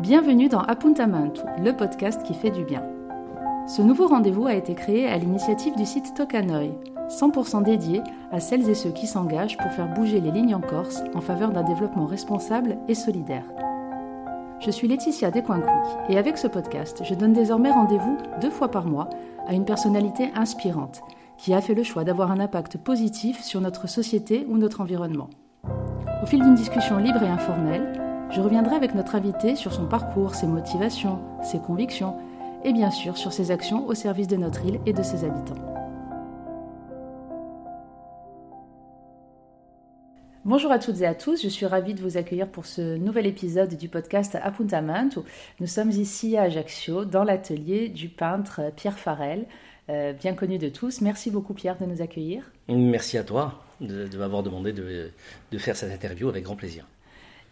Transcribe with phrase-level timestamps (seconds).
[0.00, 2.82] Bienvenue dans Appuntamento, le podcast qui fait du bien.
[3.68, 6.70] Ce nouveau rendez-vous a été créé à l'initiative du site Tokanoi,
[7.10, 8.00] 100% dédié
[8.32, 11.50] à celles et ceux qui s'engagent pour faire bouger les lignes en Corse en faveur
[11.50, 13.44] d'un développement responsable et solidaire.
[14.60, 15.68] Je suis Laetitia Descoinquic
[16.08, 19.10] et avec ce podcast, je donne désormais rendez-vous deux fois par mois
[19.46, 21.02] à une personnalité inspirante
[21.36, 25.28] qui a fait le choix d'avoir un impact positif sur notre société ou notre environnement.
[26.22, 27.99] Au fil d'une discussion libre et informelle,
[28.30, 32.16] je reviendrai avec notre invité sur son parcours, ses motivations, ses convictions
[32.64, 35.56] et bien sûr sur ses actions au service de notre île et de ses habitants.
[40.44, 43.26] Bonjour à toutes et à tous, je suis ravie de vous accueillir pour ce nouvel
[43.26, 45.24] épisode du podcast Appuntamento.
[45.60, 49.46] Nous sommes ici à Ajaccio, dans l'atelier du peintre Pierre Farel,
[49.90, 51.02] euh, bien connu de tous.
[51.02, 52.50] Merci beaucoup Pierre de nous accueillir.
[52.68, 55.10] Merci à toi de, m'avoir demandé de,
[55.58, 56.86] faire cette interview avec grand plaisir.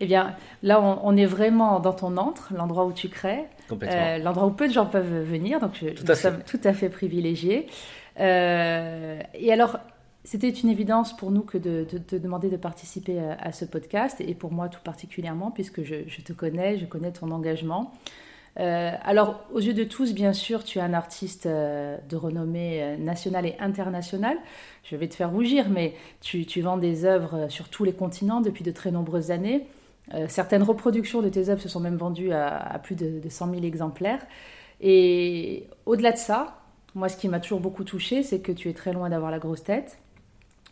[0.01, 3.45] Eh bien, là, on, est vraiment dans ton antre, l'endroit où tu crées,
[3.83, 6.73] euh, l'endroit où peu de gens peuvent venir, donc je, tout nous sommes tout à
[6.73, 7.67] fait privilégiés.
[8.21, 9.79] Euh, et alors,
[10.23, 14.35] c'était une évidence pour nous que de te demander de participer à, ce podcast, et
[14.35, 17.93] pour moi tout particulièrement, puisque je, je te connais, je connais ton engagement.
[18.61, 22.83] Euh, alors, aux yeux de tous, bien sûr, tu es un artiste euh, de renommée
[22.83, 24.37] euh, nationale et internationale.
[24.83, 28.65] Je vais te faire rougir, mais tu, vends des œuvres sur tous les continents depuis
[28.65, 29.67] de très nombreuses années.
[30.29, 33.65] Certaines reproductions de tes œuvres se sont même vendues à, plus de, de, 100 000
[33.65, 34.25] exemplaires.
[34.81, 36.61] Et au-delà de ça,
[36.95, 39.39] moi, ce qui m'a toujours beaucoup touché, c'est que tu es très loin d'avoir la
[39.39, 39.99] grosse tête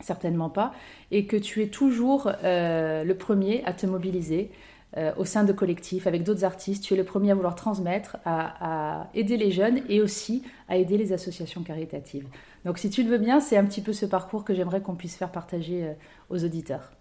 [0.00, 0.72] certainement pas,
[1.10, 4.50] et que tu es toujours le premier à te mobiliser,
[4.96, 6.82] euh, au sein de collectifs avec d'autres artistes.
[6.82, 10.96] Tu es le premier à vouloir transmettre, à, aider les jeunes et aussi à aider
[10.96, 12.26] les associations caritatives.
[12.64, 14.94] Donc si tu le veux bien, c'est un petit peu ce parcours que j'aimerais qu'on
[14.94, 15.92] puisse faire partager euh,
[16.30, 16.92] aux auditeurs.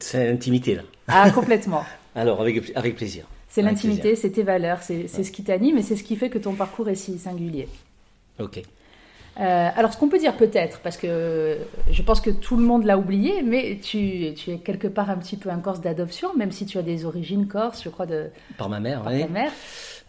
[0.00, 0.82] C'est l'intimité là.
[1.08, 1.84] Ah complètement.
[2.14, 3.26] Alors avec, avec plaisir.
[3.48, 6.38] C'est l'intimité, c'est tes valeurs, c'est ce qui t'anime et c'est ce qui fait que
[6.38, 7.68] ton parcours est si singulier.
[8.38, 8.62] Ok.
[9.40, 11.58] Euh, alors, ce qu'on peut dire peut-être, parce que
[11.90, 15.16] je pense que tout le monde l'a oublié, mais tu, tu, es quelque part un
[15.16, 18.26] petit peu un Corse d'adoption, même si tu as des origines corse, je crois, de,
[18.56, 19.02] par ma mère.
[19.02, 19.52] Par ta mère.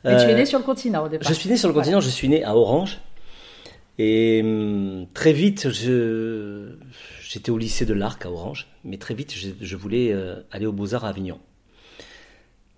[0.04, 1.28] Mais tu es né euh, sur le continent au départ.
[1.28, 3.00] Je suis né sur le continent, je suis né à Orange.
[4.00, 5.70] Et hum, très vite,
[7.30, 10.66] j'étais au lycée de l'Arc à Orange, mais très vite, je, je voulais euh, aller
[10.66, 11.40] aux Beaux-Arts à Avignon.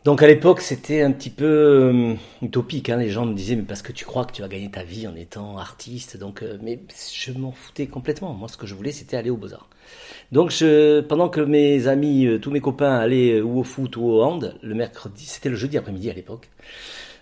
[0.04, 2.90] Donc à l'époque, c'était un petit peu euh, utopique.
[2.90, 2.98] Hein.
[2.98, 5.08] Les gens me disaient, mais parce que tu crois que tu vas gagner ta vie
[5.08, 6.18] en étant artiste.
[6.18, 6.80] Donc, euh, mais
[7.14, 8.34] je m'en foutais complètement.
[8.34, 9.70] Moi, ce que je voulais, c'était aller aux Beaux-Arts.
[10.32, 14.06] Donc, je, pendant que mes amis, euh, tous mes copains allaient ou au foot ou
[14.06, 16.50] au hand, le mercredi, c'était le jeudi après-midi à l'époque.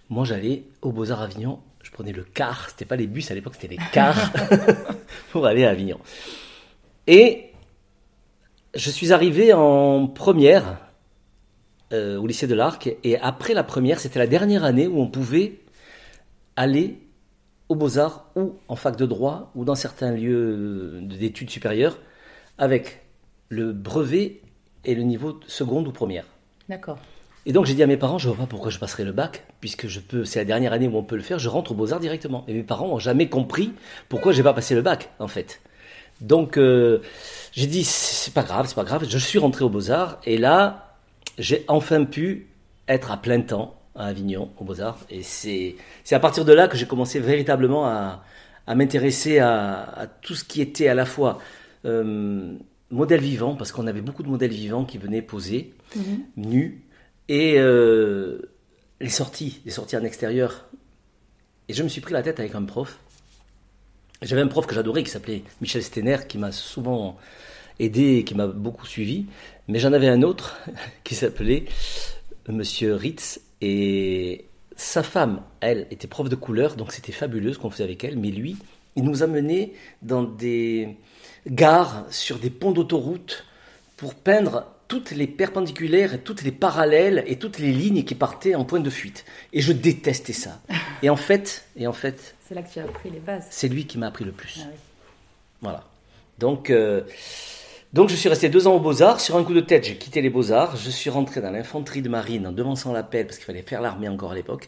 [0.09, 1.59] Moi, j'allais aux Beaux-Arts Avignon.
[1.84, 2.69] Je prenais le car.
[2.69, 4.31] C'était pas les bus à l'époque, c'était les cars
[5.31, 6.00] pour aller à Avignon.
[7.08, 7.52] Et
[8.76, 10.78] je suis arrivé en première
[11.92, 12.90] euh, au lycée de l'Arc.
[13.04, 15.59] Et après la première, c'était la dernière année où on pouvait
[16.56, 17.00] aller
[17.68, 21.98] aux Beaux-Arts ou en fac de droit ou dans certains lieux d'études supérieures
[22.58, 23.02] avec
[23.50, 24.42] le brevet
[24.86, 26.26] et le niveau seconde ou première.
[26.68, 27.00] D'accord.
[27.46, 29.12] Et donc j'ai dit à mes parents, je ne vois pas pourquoi je passerai le
[29.12, 31.72] bac, puisque je peux, c'est la dernière année où on peut le faire, je rentre
[31.72, 32.44] aux Beaux-Arts directement.
[32.48, 33.72] Et mes parents n'ont jamais compris
[34.09, 35.62] pourquoi j'ai pas passé le bac, en fait.
[36.22, 37.00] Donc euh,
[37.52, 40.96] j'ai dit, c'est pas grave, c'est pas grave, je suis rentré aux Beaux-Arts, et là,
[41.38, 42.47] j'ai enfin pu
[42.88, 45.00] être à plein temps à Avignon, aux Beaux-Arts.
[45.09, 45.75] Et c'est
[46.12, 48.24] à partir de là que j'ai commencé véritablement à,
[48.68, 51.40] à m'intéresser à, à, tout ce qui était à la fois
[51.85, 52.53] euh,
[52.91, 56.19] modèle vivant, parce qu'on avait beaucoup de modèles vivants qui venaient poser, mhm.
[56.38, 56.84] nus,
[57.28, 58.52] et euh,
[59.00, 60.66] les sorties, les sorties en extérieur.
[61.68, 63.00] Et je me suis pris la tête avec un prof.
[64.22, 67.18] J'avais un prof que j'adorais qui s'appelait Michel Stener, qui m'a souvent
[67.80, 69.28] aidé et qui m'a beaucoup suivi.
[69.68, 70.59] Mais j'en avais un autre
[71.03, 71.66] qui s'appelait
[72.47, 77.69] Monsieur Ritz et sa femme, elle, était prof de couleur, donc c'était fabuleux ce qu'on
[77.69, 78.18] faisait avec elle.
[78.18, 78.58] Mais lui,
[78.96, 80.97] il nous amenait dans des
[81.47, 83.46] gares, sur des ponts d'autoroute,
[83.97, 88.56] pour peindre toutes les perpendiculaires et toutes les parallèles et toutes les lignes qui partaient
[88.56, 89.24] en point de fuite.
[89.53, 90.59] Et je détestais ça.
[91.02, 93.47] Et en fait, et en fait, c'est là que tu as appris les bases.
[93.52, 94.59] C'est lui qui m'a appris le plus.
[94.66, 94.68] Ah
[95.62, 95.84] voilà.
[96.40, 97.03] Donc, euh,
[97.94, 99.22] donc je suis resté deux ans aux Beaux-Arts.
[99.22, 100.76] Sur un coup de tête, j'ai quitté les Beaux-Arts.
[100.76, 104.09] Je suis rentré dans l'infanterie de marine en devançant l'appel parce qu'il fallait faire l'armée
[104.09, 104.68] encore à l'époque.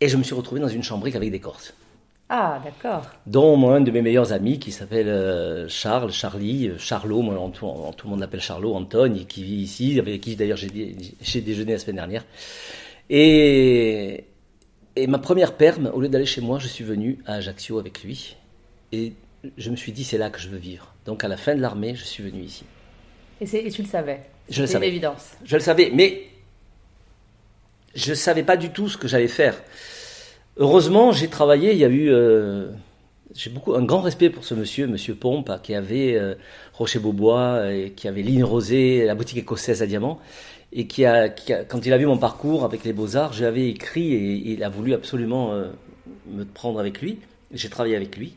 [0.00, 1.74] Et je me suis retrouvé dans une chambrique avec des Corses.
[2.34, 3.04] Ah, d'accord.
[3.26, 7.66] Dont un de mes meilleurs amis qui s'appelle euh, Charles, Charlie, euh, Charlot, moi, tout,
[8.04, 11.96] le monde l'appelle Charlot, Antoine, qui vit ici, avec qui d'ailleurs j'ai déjeuné la semaine
[11.96, 12.24] dernière.
[13.10, 14.24] Et,
[14.96, 18.02] et ma première perme, au lieu d'aller chez moi, je suis venu à Ajaccio avec
[18.02, 18.34] lui.
[18.92, 19.12] Et
[19.58, 20.94] je me suis dit, c'est là que je veux vivre.
[21.04, 22.64] Donc à la fin de l'armée, je suis venu ici.
[23.42, 24.86] Et, et tu le savais Je le savais.
[24.86, 25.32] une évidence.
[25.44, 26.22] Je le savais, mais
[27.94, 29.54] je ne savais pas du tout ce que j'allais faire.
[30.58, 32.10] Heureusement, j'ai travaillé, il y a eu...
[32.10, 32.70] Euh,
[33.34, 36.34] j'ai beaucoup un grand respect pour ce monsieur, monsieur Pompe, qui avait euh,
[36.74, 40.20] Rocher Beaubois, et qui avait Ligne Rosée, la boutique écossaise à diamants,
[40.72, 44.52] et qui a, quand il a vu mon parcours avec les beaux-arts, j'avais écrit et,
[44.52, 45.70] il a voulu absolument euh,
[46.26, 47.18] me prendre avec lui.
[47.52, 48.36] J'ai travaillé avec lui.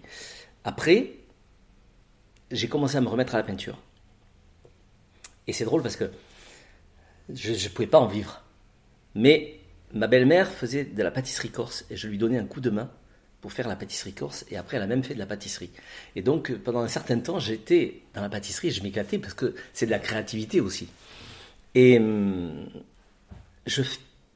[0.64, 1.12] Après,
[2.52, 3.78] j'ai commencé à me remettre à la peinture.
[5.48, 6.12] Et c'est drôle parce que
[7.34, 8.42] je ne pouvais pas en vivre.
[9.16, 9.60] Mais
[9.96, 12.92] ma belle-mère faisait de la pâtisserie corse et je lui donnais un coup de main
[13.42, 15.72] pour faire la pâtisserie corse et après elle a même fait de la pâtisserie.
[16.16, 19.56] Et donc pendant un certain temps j'étais dans la pâtisserie et je m'éclatais parce que
[19.74, 20.90] c'est de la créativité aussi.
[21.74, 22.68] Et hum,
[23.66, 23.82] je,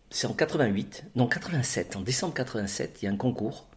[0.10, 3.68] c'est en 88, non 87, en décembre 87, il y a un concours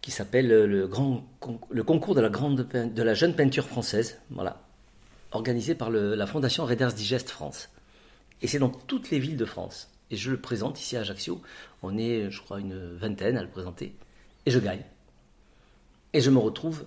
[0.00, 2.66] qui s'appelle le, grand, concours de la, grande,
[3.12, 4.62] jeune peinture française, voilà,
[5.32, 7.68] organisé par la fondation Readers Digest France.
[8.40, 9.90] Et c'est dans toutes les villes de France.
[10.10, 11.40] Et je le présente ici à Ajaccio.
[11.82, 13.94] On est, je crois, une vingtaine à le présenter.
[14.46, 14.82] Et je gagne.
[16.12, 16.86] Et je me retrouve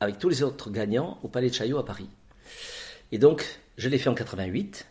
[0.00, 2.08] avec tous les autres gagnants au Palais de Chaillot à Paris.
[3.12, 4.86] Et donc, je l'ai fait en 88.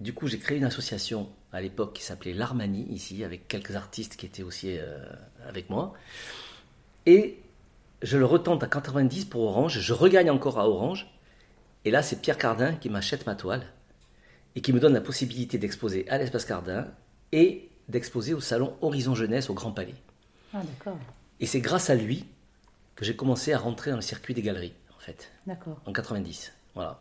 [0.00, 4.16] Du coup, j'ai créé une association à l'époque qui s'appelait l'Armanie, ici, avec quelques artistes
[4.16, 4.98] qui étaient aussi euh,
[5.46, 5.92] avec moi.
[7.06, 7.38] Et
[8.02, 11.10] je le retente à 90 pour Orange, je regagne encore à Orange.
[11.84, 13.66] Et là, c'est Pierre Cardin qui m'achète ma toile
[14.56, 16.86] et qui me donne la possibilité d'exposer à l'Espace Cardin
[17.32, 19.94] et d'exposer au salon Horizon Jeunesse au Grand Palais.
[20.54, 20.98] Ah, d'accord.
[21.40, 22.26] Et c'est grâce à lui
[22.96, 25.30] que j'ai commencé à rentrer dans le circuit des galeries, en fait.
[25.46, 25.80] D'accord.
[25.86, 26.52] En 90.
[26.74, 27.00] Voilà.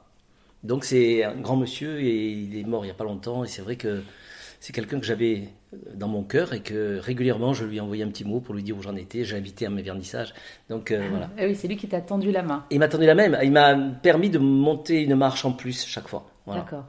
[0.63, 3.47] Donc c'est un grand monsieur et il est mort il n'y a pas longtemps et
[3.47, 4.03] c'est vrai que
[4.59, 5.47] c'est quelqu'un que j'avais
[5.93, 8.77] dans mon cœur et que régulièrement je lui envoyais un petit mot pour lui dire
[8.77, 9.23] où j'en étais.
[9.23, 10.33] J'ai invité à mes vernissages.
[10.69, 11.29] Donc euh, voilà.
[11.37, 12.65] Ah oui, c'est lui qui t'a tendu la main.
[12.71, 13.41] Il m'a tendu la main.
[13.41, 16.29] Il m'a permis de monter une marche en plus chaque fois.
[16.45, 16.85] D'accord.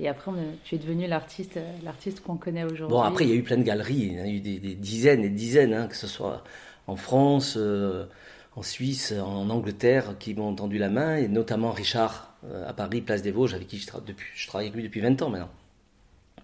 [0.00, 0.30] Et après,
[0.64, 2.96] tu es devenu l'artiste, l'artiste qu'on connaît aujourd'hui.
[2.96, 3.96] Bon, après, il y a eu plein de galeries.
[3.96, 6.44] Il y a eu des, dizaines et des dizaines, hein, que ce soit
[6.86, 8.06] en France, euh,
[8.54, 13.00] en Suisse, en Angleterre, qui m'ont tendu la main, et notamment Richard euh, à Paris,
[13.00, 15.50] Place des Vosges, avec qui je, depuis, je travaille depuis 20 ans maintenant.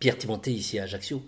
[0.01, 1.23] Pierre Timonté, ici à Ajaccio.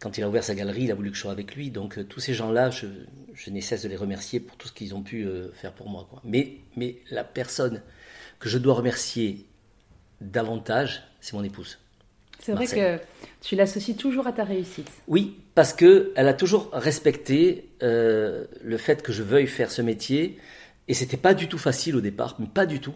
[0.00, 1.70] Quand il a ouvert sa galerie, il a voulu que je sois avec lui.
[1.70, 2.86] Donc, euh, tous ces gens-là, je,
[3.32, 6.06] je n'ai cesse de les remercier pour tout ce qu'ils ont pu faire pour moi.
[6.24, 7.80] Mais, mais la personne
[8.38, 9.46] que je dois remercier
[10.20, 11.78] davantage, c'est mon épouse.
[12.40, 12.98] C'est vrai que
[13.40, 14.90] tu l'associes toujours à ta réussite.
[15.08, 19.82] Oui, parce que elle a toujours respecté euh, le fait que je veuille faire ce
[19.82, 20.38] métier,
[20.86, 22.94] et c'était pas du tout facile au départ, mais pas du tout.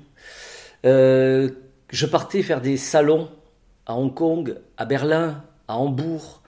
[0.86, 1.50] Euh,
[1.90, 3.30] je partais faire des salons
[3.86, 6.42] à Hong Kong, à Berlin, à Hambourg,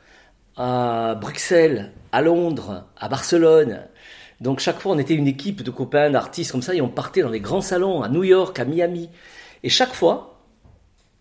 [0.57, 3.81] à Bruxelles, à Londres, à Barcelone.
[4.41, 7.23] Donc chaque fois, on était une équipe de copains, d'artistes comme ça, et on partait
[7.23, 9.11] dans les grands salons à New York, à Miami.
[9.63, 10.34] Et chaque fois,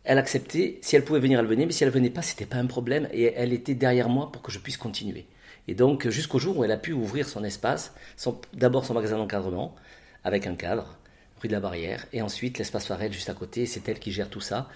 [0.03, 2.57] elle acceptait, si elle pouvait venir, elle venait, mais si elle venait pas, c'était pas
[2.57, 5.25] un problème, et elle était derrière moi pour que je puisse continuer.
[5.67, 7.94] Et donc, jusqu'au jour où elle a pu ouvrir son espace,
[8.53, 9.75] d'abord son magasin d'encadrement,
[10.23, 10.97] avec un cadre,
[11.41, 14.29] rue de la Barrière, et ensuite l'espace Farel juste à côté, c'est elle qui gère
[14.29, 14.69] tout ça.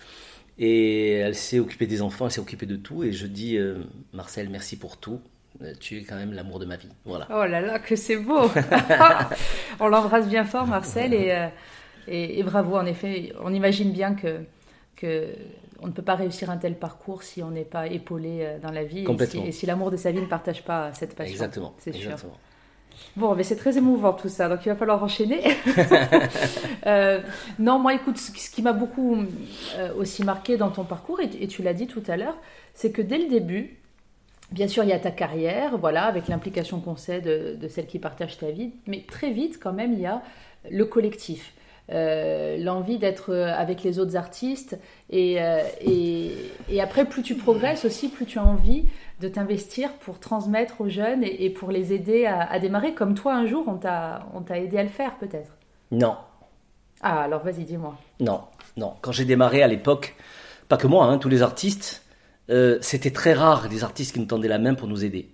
[0.59, 3.83] Et elle s'est occupée des enfants, elle s'est occupée de tout, et je dis, euh,
[4.13, 5.19] Marcel, merci pour tout,
[5.62, 6.89] euh, tu es quand même l'amour de ma vie.
[7.06, 7.27] Voilà.
[7.29, 8.50] Oh là là, que c'est beau
[9.79, 11.47] On l'embrasse bien fort, Marcel, et, euh,
[12.07, 14.39] et, et, bravo, en effet, on imagine bien que
[14.97, 15.27] que
[15.79, 18.72] on ne peut pas réussir un tel parcours si on n'est pas épaulé euh, dans
[18.72, 19.05] la vie
[19.45, 21.33] et si, l'amour de sa vie ne partage pas cette passion.
[21.33, 21.74] Exactement.
[21.77, 22.15] C'est sûr.
[23.15, 25.41] Bon, mais c'est très émouvant tout ça, donc il va falloir enchaîner.
[26.86, 27.19] Euh,
[27.60, 29.17] non, moi, écoute, ce, qui m'a beaucoup
[29.75, 32.38] euh, aussi marqué dans ton parcours, et, tu l'as dit tout à l'heure,
[32.74, 33.77] c'est que dès le début,
[34.51, 37.88] bien sûr, il y a ta carrière, voilà, avec l'implication qu'on sait de, de celle
[37.88, 40.22] qui partage ta vie, mais très vite, quand même, il y a
[40.72, 41.51] le collectif.
[41.89, 44.77] Euh, l'envie d'être euh, avec les autres artistes.
[45.13, 46.34] Euh, et,
[46.70, 48.84] et, après, plus tu progresses aussi, plus tu as envie
[49.22, 52.94] de t'investir pour transmettre aux jeunes et, pour les aider à, démarrer.
[52.94, 55.51] Comme toi, un jour, on t'a aidé à le faire, peut-être
[55.91, 56.17] Non.
[57.01, 57.98] Ah, alors vas-y, dis-moi.
[58.20, 58.41] Non,
[58.75, 58.94] non.
[59.01, 60.15] Quand j'ai démarré à l'époque,
[60.67, 62.03] pas que moi, hein, tous les artistes,
[62.82, 65.29] c'était très rare des artistes qui nous tendaient la main pour nous aider.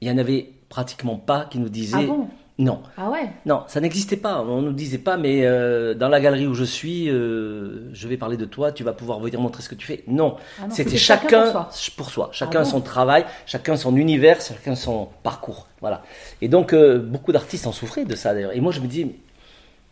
[0.00, 1.96] Il y en avait pratiquement pas qui nous disaient.
[1.98, 2.28] Ah bon?
[2.56, 2.82] Non.
[2.96, 3.32] Ah ouais?
[3.46, 4.40] Non, ça n'existait pas.
[4.42, 8.06] On ne nous disait pas, mais euh, dans la galerie où je suis, euh, je
[8.06, 10.04] vais parler de toi, tu vas pouvoir venir montrer ce que tu fais.
[10.06, 12.28] Non, ah c'était chacun, pour soi.
[12.32, 15.66] Chacun ah son travail, chacun son univers, chacun son parcours.
[15.80, 16.04] Voilà.
[16.42, 18.54] Et donc, euh, beaucoup d'artistes en souffraient de ça d'ailleurs.
[18.54, 19.10] Et moi, je me dis,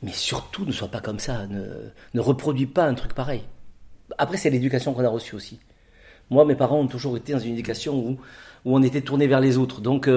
[0.03, 1.49] mais surtout, ne sois pas comme ça.
[1.49, 1.65] Ne,
[2.15, 3.43] ne reproduis pas un truc pareil.
[4.19, 5.59] Après, c'est l'éducation qu'on a reçue aussi.
[6.31, 8.11] Moi, mes parents ont toujours été dans une éducation où,
[8.65, 9.81] où on était tourné vers les autres.
[9.81, 10.09] Donc,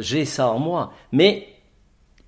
[0.00, 0.94] j'ai ça en moi.
[1.12, 1.48] Mais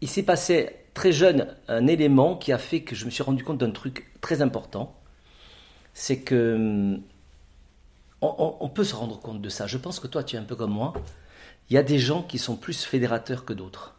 [0.04, 3.42] il s'est passé très jeune un élément qui a fait que je me suis rendu
[3.42, 4.94] compte d'un truc très important.
[5.94, 7.02] C'est que hum,
[8.20, 9.66] on, peut se rendre compte de ça.
[9.66, 10.92] Je pense que toi, tu es un peu comme moi.
[11.70, 13.96] Il y a des gens qui sont plus fédérateurs que d'autres.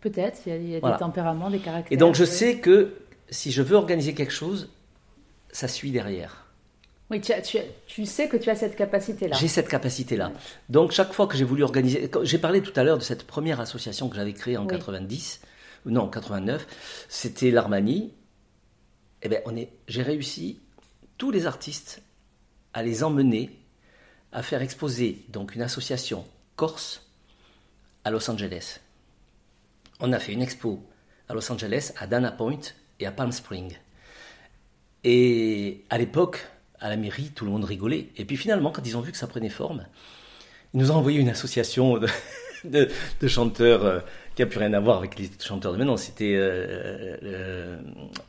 [0.00, 1.92] Peut-être, il y a, des tempéraments, des caractères.
[1.92, 2.94] Et donc je sais que
[3.28, 4.70] si je veux organiser quelque chose,
[5.50, 6.46] ça suit derrière.
[7.10, 9.36] Oui, tu, sais que tu as cette capacité-là.
[9.36, 10.30] J'ai cette capacité-là.
[10.68, 13.60] Donc chaque fois que j'ai voulu organiser, j'ai parlé tout à l'heure de cette première
[13.60, 15.40] association que j'avais créée en 90,
[15.86, 16.66] non 89,
[17.08, 18.12] c'était l'Armanie.
[19.22, 19.40] Eh bien,
[19.88, 20.60] j'ai réussi
[21.16, 22.02] tous les artistes
[22.74, 23.58] à les emmener
[24.30, 27.06] à faire exposer donc une association corse
[28.04, 28.80] à Los Angeles.
[30.00, 30.82] On a fait une expo
[31.28, 32.60] à Los Angeles, à Dana Point
[33.00, 33.78] et à Palm Springs.
[35.04, 36.46] Et à l'époque,
[36.80, 38.08] à la mairie, tout le monde rigolait.
[38.16, 39.84] Et puis finalement, quand ils ont vu que ça prenait forme,
[40.74, 41.98] ils nous ont envoyé une association
[42.64, 42.88] de,
[43.28, 44.00] chanteurs euh,
[44.34, 45.96] qui n'a plus rien à voir avec les chanteurs de maintenant.
[45.96, 47.78] C'était euh, euh,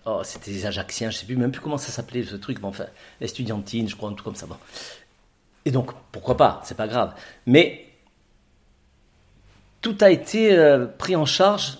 [0.05, 2.59] oh, c'était les Ajaxiens, je ne sais plus même plus comment ça s'appelait ce truc,
[2.61, 2.85] mais enfin,
[3.21, 4.47] l'estudiantine, je crois, un truc comme ça.
[5.65, 7.13] Et donc, pourquoi pas, c'est pas grave.
[7.45, 7.85] Mais
[9.81, 10.57] tout a été
[10.97, 11.77] pris en charge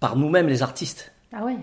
[0.00, 1.12] par nous-mêmes, les artistes.
[1.32, 1.56] Ah ouais.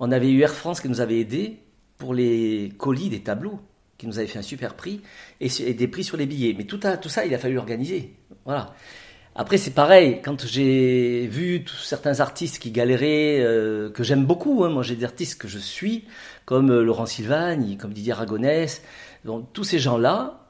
[0.00, 1.58] On avait eu Air France qui nous avait aidés
[1.96, 3.60] pour les colis des tableaux,
[3.98, 5.02] qui nous avait fait un super prix,
[5.40, 6.54] et, des prix sur les billets.
[6.56, 8.14] Mais tout, tout ça, il a fallu organiser.
[8.44, 8.74] Voilà.
[9.34, 14.68] Après, c'est pareil, quand j'ai vu certains artistes qui galéraient, euh, que j'aime beaucoup, hein,
[14.68, 16.06] moi j'ai des artistes que je suis,
[16.44, 18.82] comme euh, Laurent Sylvagne, comme Didier Aragonès,
[19.24, 20.48] donc tous ces gens-là,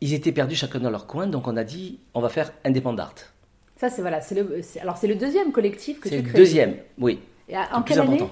[0.00, 3.04] ils étaient perdus chacun dans leur coin, donc on a dit, on va faire Indépendant
[3.04, 3.14] Art.
[3.76, 6.24] Ça, c'est voilà, c'est le, alors c'est le deuxième collectif que tu crées.
[6.24, 7.20] C'est le deuxième, oui.
[7.48, 8.24] Et en quelle année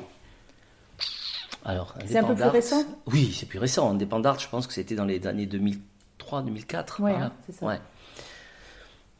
[1.66, 3.90] alors, c'est un peu plus récent Oui, c'est plus récent.
[3.90, 7.00] Indépendant, je pense que c'était dans les années 2003, 2004.
[7.02, 7.11] Oui,
[7.44, 7.66] c'est ça.
[7.66, 7.80] Ouais.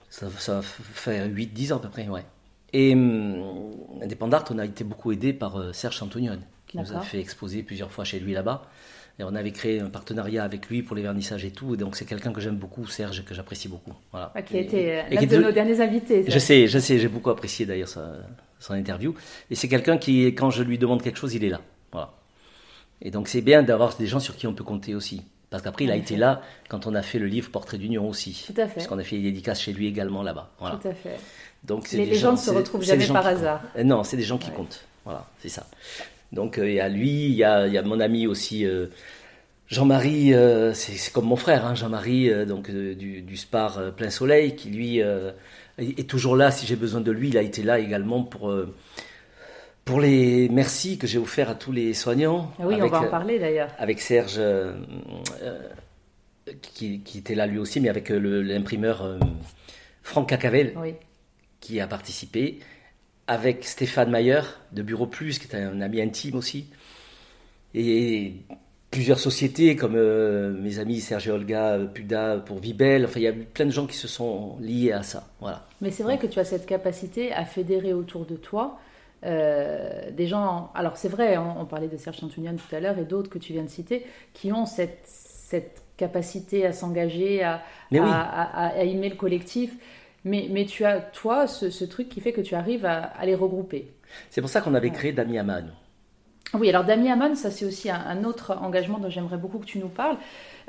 [0.09, 2.25] Ça, ça, fait 8-10 ans à peu près, ouais.
[2.73, 6.39] Et hum, Indépendant, on a été beaucoup aidé par euh, Serge Antonion,
[6.69, 8.63] qui nous a fait exposer plusieurs fois chez lui là-bas.
[9.19, 11.75] Et on avait créé un partenariat avec lui pour les vernissages et tout.
[11.75, 13.95] Et donc c'est quelqu'un que j'aime beaucoup, Serge, que j'apprécie beaucoup.
[14.13, 14.31] Voilà.
[14.37, 16.25] Ah, qui a été l'un de, nos derniers invités.
[16.29, 19.15] Je sais, je sais, j'ai beaucoup apprécié d'ailleurs son interview.
[19.51, 21.61] Et c'est quelqu'un qui, quand je lui demande quelque chose, il est là.
[21.91, 22.13] Voilà.
[23.03, 25.23] Et donc c'est bien d'avoir des gens sur qui on peut compter aussi.
[25.51, 28.45] Parce qu'après, il a été là quand on a fait le livre Portrait d'Union aussi.
[28.47, 28.75] Tout à fait.
[28.75, 30.51] Parce qu'on a fait des dédicaces chez lui également là-bas.
[30.59, 30.77] Voilà.
[30.77, 31.19] Tout à fait.
[31.65, 33.63] Donc, les, gens, ne se retrouvent jamais par hasard.
[33.77, 34.85] Euh, non, c'est des gens qui comptent.
[35.05, 35.67] Voilà, c'est ça.
[36.33, 38.67] Donc euh, il y a lui, il y a, il y a mon ami aussi
[38.67, 38.87] euh,
[39.69, 40.35] Jean-Marie,
[40.75, 46.09] c'est comme mon frère, hein, Jean-Marie, donc du, du, Spar Plein Soleil, qui lui est
[46.09, 47.31] toujours là si j'ai besoin de lui.
[47.31, 48.55] Il a été là également pour
[49.87, 52.53] pour les merci que j'ai offert à tous les soignants.
[52.59, 53.71] Ah oui, on va en parler d'ailleurs.
[53.79, 54.75] Avec Serge, euh,
[55.43, 55.61] euh,
[56.75, 59.19] qui, était là lui aussi, mais avec euh, l'imprimeur
[60.03, 60.75] Franck Cacavel,
[61.61, 62.59] qui a participé.
[63.29, 66.67] Avec Stéphane Mayer de Bureau Plus, qui est un ami intime aussi.
[67.75, 68.35] Et
[68.91, 69.97] plusieurs sociétés comme
[70.61, 73.05] mes amis Serge et Olga Puda pour Vibel.
[73.05, 75.29] Enfin, il y a plein de gens qui se sont liés à ça.
[75.41, 75.67] Voilà.
[75.81, 78.81] Mais c'est vrai que tu as cette capacité à fédérer autour de toi
[79.25, 83.05] euh, des gens, alors c'est vrai, on, parlait de Serge Chantounian tout à l'heure et
[83.05, 88.85] d'autres que tu viens de citer, qui ont cette, cette capacité à s'engager, à, à,
[88.85, 89.75] aimer le collectif.
[90.25, 93.93] Mais, mais tu as, toi, ce, truc qui fait que tu arrives à, les regrouper.
[94.31, 95.71] C'est pour ça qu'on avait créé Dami Aman.
[96.55, 99.79] Oui, alors Dami Aman, ça c'est aussi un, autre engagement dont j'aimerais beaucoup que tu
[99.79, 100.17] nous parles.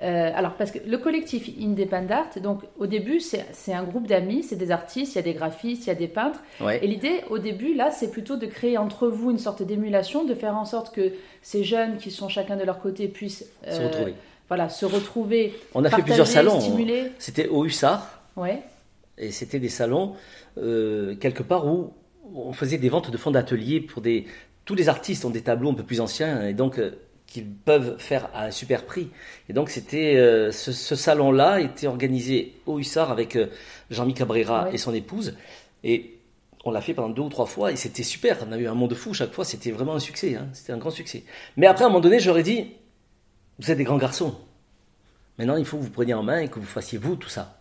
[0.03, 4.55] Euh, alors, parce que le collectif Independart, donc au début, c'est un groupe d'amis, c'est
[4.55, 6.39] des artistes, il y a des graphistes, il y a des peintres.
[6.81, 10.35] Et l'idée, au début, là, c'est plutôt de créer entre vous une sorte d'émulation, de
[10.35, 13.87] faire en sorte que ces jeunes qui sont chacun de leur côté puissent se euh,
[13.87, 14.13] retrouver.
[14.49, 15.53] Voilà, se retrouver.
[15.73, 16.59] On a fait plusieurs salons.
[17.17, 18.21] C'était au Hussard.
[18.35, 18.61] Ouais.
[19.17, 20.13] Et c'était des salons,
[20.57, 21.91] euh, quelque part, où
[22.35, 24.25] on faisait des ventes de fonds d'atelier pour des.
[24.67, 26.79] Tous les artistes ont des tableaux un peu plus anciens, et donc
[27.27, 29.09] qu'ils peuvent faire à un super prix.
[29.49, 33.47] Et donc c'était euh, ce, salon-là était organisé au Hussard avec euh,
[33.91, 35.35] Jean-Mi Cabrera et son épouse.
[35.83, 36.17] Et
[36.63, 38.37] on l'a fait pendant deux ou trois fois et c'était super.
[38.47, 39.45] On a eu un monde fou chaque fois.
[39.45, 40.35] C'était vraiment un succès.
[40.35, 40.47] Hein.
[40.53, 41.23] C'était un grand succès.
[41.57, 42.71] Mais après, à un moment donné, j'aurais dit,
[43.59, 44.35] vous êtes des grands garçons.
[45.37, 47.56] Maintenant, il faut que vous preniez en main et que vous fassiez vous tout ça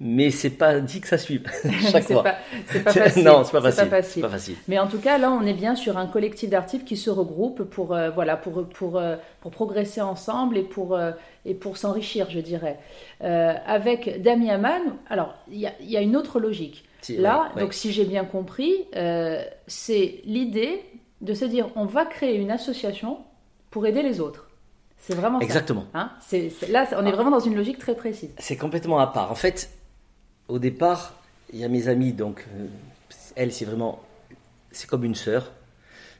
[0.00, 1.48] mais c'est pas dit que ça suive
[1.90, 2.24] chaque fois.
[2.66, 3.24] c'est pas facile.
[3.24, 4.22] non, c'est pas, facile.
[4.22, 4.56] pas facile.
[4.66, 7.62] Mais en tout cas, là, on est bien sur un collectif d'artistes qui se regroupent
[7.62, 11.12] pour euh, voilà pour pour euh, pour progresser ensemble et pour euh,
[11.44, 12.78] et pour s'enrichir, je dirais.
[13.20, 16.84] avec Damien Mann, alors il y a, y a, une autre logique.
[17.10, 18.86] là, donc si j'ai bien compris,
[19.66, 20.82] c'est l'idée
[21.20, 23.18] de se dire on va créer une association
[23.70, 24.48] pour aider les autres.
[25.06, 25.84] C'est vraiment Exactement.
[25.92, 26.12] ça.
[26.32, 26.66] Exactement.
[26.66, 28.30] Hein là, on est vraiment dans une logique très précise.
[28.38, 29.30] C'est complètement à part.
[29.30, 29.68] En fait,
[30.48, 31.14] au départ,
[31.52, 32.66] il y a mes amis, donc euh,
[33.36, 34.00] elle, c'est vraiment,
[34.70, 35.52] c'est comme une sœur.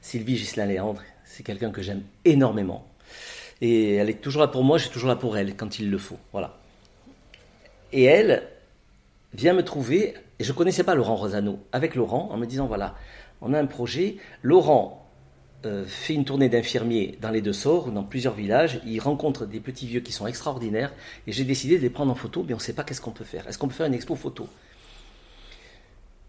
[0.01, 2.87] Sylvie Gislain Léandre, c'est quelqu'un que j'aime énormément.
[3.61, 5.91] Et elle est toujours là pour moi, je suis toujours là pour elle quand il
[5.91, 6.19] le faut.
[6.33, 6.59] Voilà.
[7.93, 8.43] Et elle
[9.33, 12.67] vient me trouver, et je ne connaissais pas Laurent Rosano, avec Laurent, en me disant
[12.67, 12.95] voilà,
[13.41, 14.17] on a un projet.
[14.43, 15.04] Laurent
[15.67, 18.81] euh, fait une tournée d'infirmiers dans les deux sorts, dans plusieurs villages.
[18.87, 20.93] Il rencontre des petits vieux qui sont extraordinaires.
[21.27, 23.11] Et j'ai décidé de les prendre en photo, mais on ne sait pas qu'est-ce qu'on
[23.11, 23.47] peut faire.
[23.49, 24.49] Est-ce qu'on peut faire une expo photo?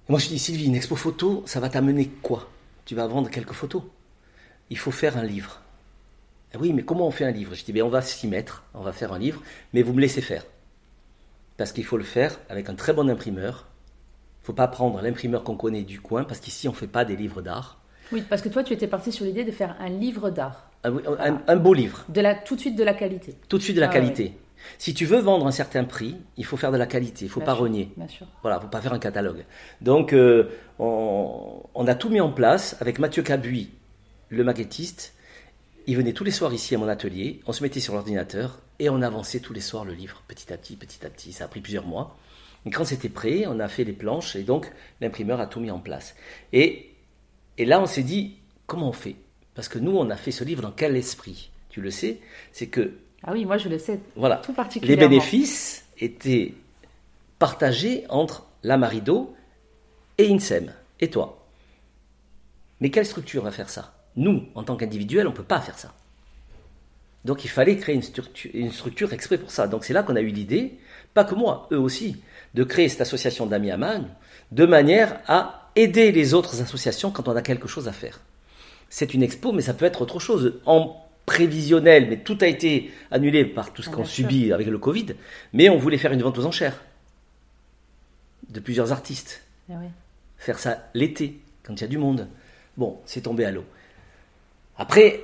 [0.08, 2.50] Moi, je dis Sylvie, une expo photo, ça va t'amener quoi?
[2.86, 3.82] Tu vas vendre quelques photos.
[4.70, 5.62] Il faut faire un livre.
[6.54, 7.56] Eh oui, mais comment on fait un livre?
[7.56, 9.42] Je dis, bien, on va s'y mettre, on va faire un livre,
[9.74, 10.46] mais vous me laissez faire.
[11.58, 13.68] Parce qu'il faut le faire avec un très bon imprimeur.
[13.68, 16.88] Il ne faut pas prendre l'imprimeur qu'on connaît du coin, parce qu'ici, on ne fait
[16.88, 17.80] pas des livres d'art.
[18.12, 20.70] Oui, parce que toi, tu étais parti sur l'idée de faire un livre d'art.
[20.84, 20.90] Ah
[21.48, 22.06] un, beau livre.
[22.10, 23.36] De la, tout de suite de la qualité.
[23.50, 24.34] Tout de suite de la ah qualité.
[24.78, 27.42] Si tu veux vendre un certain prix, il faut faire de la qualité, il faut
[27.42, 27.92] pas renier.
[27.98, 28.28] Bien sûr.
[28.42, 29.46] Voilà, faut pas faire un catalogue.
[29.82, 33.70] Donc, euh, on, on, a tout mis en place avec Mathieu Cabuy,
[34.30, 35.14] le maquettiste,
[35.88, 38.90] il venait tous les soirs ici à mon atelier, on se mettait sur l'ordinateur et
[38.90, 41.32] on avançait tous les soirs le livre, petit à petit, petit à petit.
[41.32, 42.18] Ça a pris plusieurs mois.
[42.66, 45.70] Et quand c'était prêt, on a fait les planches et donc l'imprimeur a tout mis
[45.70, 46.16] en place.
[46.54, 46.95] Et,
[47.58, 48.36] et là, on s'est dit,
[48.66, 49.16] comment on fait?
[49.54, 51.50] Parce que nous, on a fait ce livre dans quel esprit?
[51.70, 52.20] Tu le sais,
[52.52, 52.94] c'est que...
[53.24, 54.00] Ah oui, moi je le sais.
[54.16, 54.38] Voilà.
[54.38, 55.02] Tout particulièrement.
[55.02, 56.54] Les bénéfices étaient
[57.40, 59.36] partagés entre la Marido
[60.18, 61.46] et INSEM, et toi?
[62.82, 63.94] Mais quelle structure va faire ça?
[64.16, 65.94] Nous, en tant qu'individuels, on ne peut pas faire ça.
[67.26, 69.68] Donc il fallait créer une structure, une structure exprès pour ça.
[69.68, 70.78] Donc c'est là qu'on a eu l'idée,
[71.14, 72.22] pas que moi, eux aussi,
[72.54, 74.08] de créer cette association d'amis à Man,
[74.52, 78.22] de manière à aider les autres associations quand on a quelque chose à faire.
[78.90, 80.60] C'est une expo, mais ça peut être autre chose.
[80.66, 85.08] En prévisionnel, mais tout a été annulé par tout ce qu'on subit avec le Covid,
[85.54, 86.82] mais on voulait faire une vente aux enchères
[88.50, 89.42] de plusieurs artistes.
[89.70, 89.74] Eh
[90.38, 92.28] faire ça l'été, quand il y a du monde.
[92.78, 93.66] Bon, c'est tombé à l'eau.
[94.78, 95.22] Après,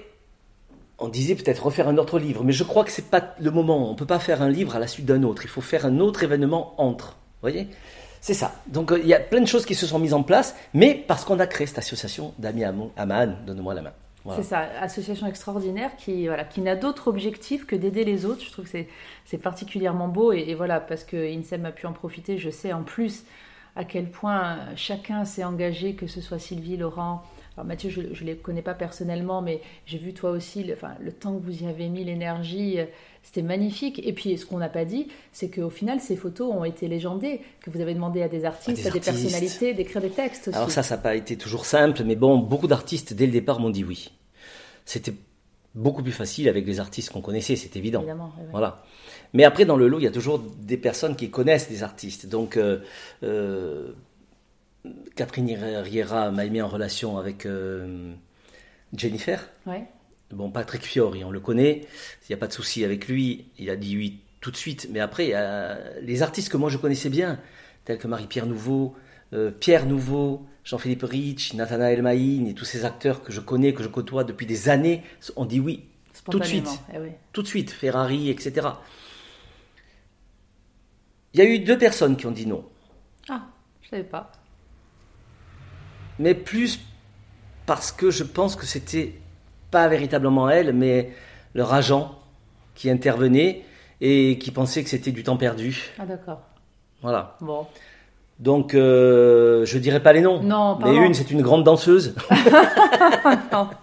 [0.98, 3.52] on disait peut-être refaire un autre livre, mais je crois que ce n'est pas le
[3.52, 3.90] moment.
[3.90, 5.44] On ne peut pas faire un livre à la suite d'un autre.
[5.44, 7.10] Il faut faire un autre événement entre.
[7.10, 7.68] Vous voyez?
[8.22, 8.54] C'est ça.
[8.68, 10.94] Donc euh, il y a plein de choses qui se sont mises en place, mais
[10.94, 13.94] parce qu'on a créé cette association d'amis Aman, donne-moi la main.
[14.36, 18.44] C'est ça, association extraordinaire qui, n'a d'autre objectif que d'aider les autres.
[18.44, 18.86] Je trouve que
[19.26, 22.84] c'est particulièrement beau et, voilà, parce que INSEM a pu en profiter, je sais en
[22.84, 23.24] plus
[23.76, 27.24] à quel point chacun s'est engagé, que ce soit Sylvie, Laurent,
[27.58, 30.96] alors Mathieu, je ne les connais pas personnellement, mais j'ai vu toi aussi, le, enfin,
[31.02, 32.86] le temps que vous y avez mis, l'énergie, euh,
[33.24, 34.00] c'était magnifique.
[34.06, 37.42] Et puis ce qu'on n'a pas dit, c'est qu'au final, ces photos ont été légendées,
[37.62, 40.58] que vous avez demandé à des artistes, à des, personnalités d'écrire des textes aussi.
[40.58, 43.60] Alors ça, ça n'a pas été toujours simple, mais bon, beaucoup d'artistes dès le départ
[43.60, 44.12] m'ont dit oui.
[44.86, 45.14] C'était
[45.76, 48.00] beaucoup plus facile avec des artistes qu'on connaissait, c'est évident.
[48.00, 48.84] Évidemment, Voilà.
[49.34, 52.28] Mais après, dans le lot, il y a toujours des personnes qui connaissent des artistes.
[52.28, 52.80] Donc, euh,
[53.24, 53.94] euh,
[55.16, 58.14] Catherine Riera m'a mis en relation avec euh,
[58.96, 59.48] Jennifer.
[60.32, 63.70] Bon, Patrick Fiori, on le connaît, il n'y a pas de souci avec lui, il
[63.70, 64.88] a dit oui tout de suite.
[64.92, 65.34] Mais après,
[66.02, 67.40] les artistes que moi je connaissais bien,
[67.86, 68.96] tels que Marie-Pierre Nouveau,
[69.34, 73.84] euh, Pierre Nouveau, Jean-Philippe Rich, Nathanaël Maïn et tous ces acteurs que je connais, que
[73.84, 75.04] je côtoie depuis des années,
[75.36, 75.86] ont dit oui,
[76.30, 76.70] tout de suite.
[76.94, 76.98] Eh
[77.34, 78.68] tout de suite, Ferrari, etc.
[81.34, 82.66] Il y a eu deux personnes qui ont dit non.
[83.30, 83.48] Ah,
[83.82, 84.32] je ne savais pas
[86.20, 86.80] mais plus
[87.66, 89.14] parce que je pense que c'était
[89.70, 91.12] pas véritablement elle, mais
[91.54, 92.18] leur agent
[92.76, 93.64] qui intervenait
[94.02, 95.92] et qui pensait que c'était du temps perdu.
[96.00, 96.42] Ah d'accord.
[97.02, 97.38] Voilà.
[97.42, 97.68] Bon.
[98.40, 100.42] Donc, euh, je dirais pas les noms.
[100.42, 102.16] Non, Mais une, c'est une grande danseuse.
[103.52, 103.70] non.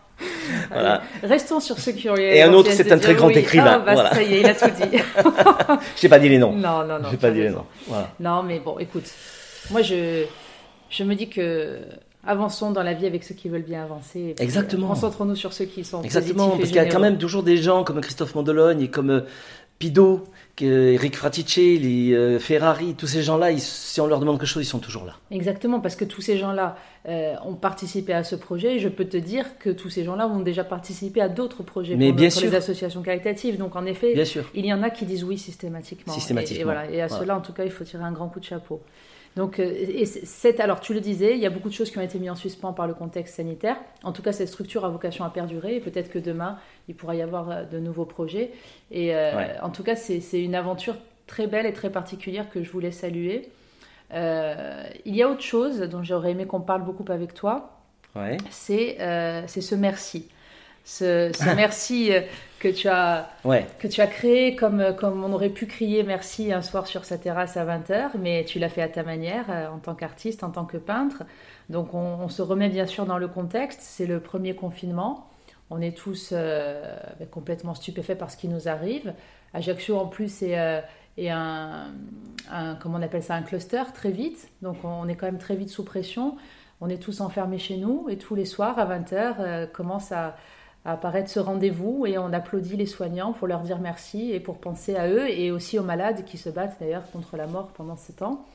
[0.71, 1.03] Voilà.
[1.23, 2.29] Restons sur ce curieux.
[2.35, 3.75] Et un autre, c'est un très grand écrivain.
[3.75, 4.15] Ah, bah, voilà.
[4.15, 4.99] Ça y est, il a tout dit.
[5.97, 6.53] je n'ai pas dit les noms.
[6.53, 7.09] Non, non, non.
[7.11, 7.65] J'ai pas dit les noms.
[7.87, 8.11] Voilà.
[8.21, 9.05] Non, mais bon, écoute,
[9.71, 10.25] moi, je,
[10.91, 11.79] je me dis que
[12.27, 14.35] avançons dans la vie avec ceux qui veulent bien avancer.
[14.39, 14.89] Exactement.
[14.89, 17.85] Concentrons-nous sur ceux qui sont Exactement, parce qu'il y a quand même toujours des gens
[17.85, 19.21] comme Christophe Mondologne et comme euh,
[19.79, 20.25] Pido,
[20.61, 24.81] Eric Fraticelli, euh, Ferrari, tous ces gens-là, si on leur demande quelque chose, ils sont
[24.81, 25.15] toujours là.
[25.31, 26.77] Exactement, parce que tous ces gens-là
[27.09, 28.77] euh, ont participé à ce projet.
[28.77, 31.95] Et je peux te dire que tous ces gens-là ont déjà participé à d'autres projets
[31.95, 32.51] Mais bien sûr.
[32.51, 33.57] les associations caritatives.
[33.57, 34.15] Donc en effet,
[34.55, 36.13] il y en a qui disent oui systématiquement.
[36.13, 36.61] Systématiquement.
[36.61, 36.91] Et, voilà.
[36.91, 38.83] et à cela, en tout cas, il faut tirer un grand coup de chapeau.
[39.37, 41.99] Donc, euh, et c'est, alors tu le disais, il y a beaucoup de choses qui
[41.99, 43.77] ont été mises en suspens par le contexte sanitaire.
[44.03, 47.15] En tout cas, cette structure a vocation à perdurer et peut-être que demain, il pourra
[47.15, 48.53] y avoir euh, de nouveaux projets.
[48.91, 52.71] Et euh, en tout cas, c'est, une aventure très belle et très particulière que je
[52.71, 53.49] voulais saluer.
[54.13, 57.75] il y a autre chose dont j'aurais aimé qu'on parle beaucoup avec toi.
[58.51, 58.97] C'est,
[59.47, 60.29] c'est ce merci
[60.89, 62.23] ce, merci euh,
[62.59, 63.29] que tu as,
[63.79, 67.19] que tu as créé comme, comme on aurait pu crier merci un soir sur sa
[67.19, 70.51] terrasse à 20h, mais tu l'as fait à ta manière euh, en tant qu'artiste, en
[70.51, 71.25] tant que peintre.
[71.69, 75.29] Donc on, se remet bien sûr dans le contexte, c'est le premier confinement.
[75.69, 79.13] on est tous ben, complètement stupéfaits par ce qui nous arrive.
[79.53, 80.83] Ajaccio, en plus, est,
[81.19, 81.93] est un,
[82.81, 84.49] comment on appelle ça, un cluster très vite.
[84.63, 86.37] Donc, on est quand même très vite sous pression.
[86.81, 90.37] On est tous enfermés chez nous et tous les soirs à 20h commence à
[90.89, 94.57] à apparaître ce rendez-vous et on applaudit les soignants pour leur dire merci et pour
[94.57, 97.97] penser à eux et aussi aux malades qui se battent d'ailleurs contre la mort pendant
[97.97, 98.47] ce temps.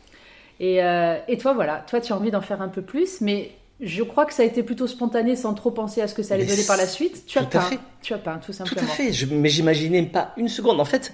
[0.60, 3.52] Et, euh, et toi, voilà, toi tu as envie d'en faire un peu plus, mais
[3.82, 6.34] je crois que ça a été plutôt spontané sans trop penser à ce que ça
[6.34, 7.24] allait donner par la suite.
[7.28, 7.70] Tu as peint,
[8.02, 8.82] tu as peint tout simplement.
[8.82, 10.80] Tout à fait, je, mais j'imaginais pas une seconde.
[10.80, 11.14] En fait,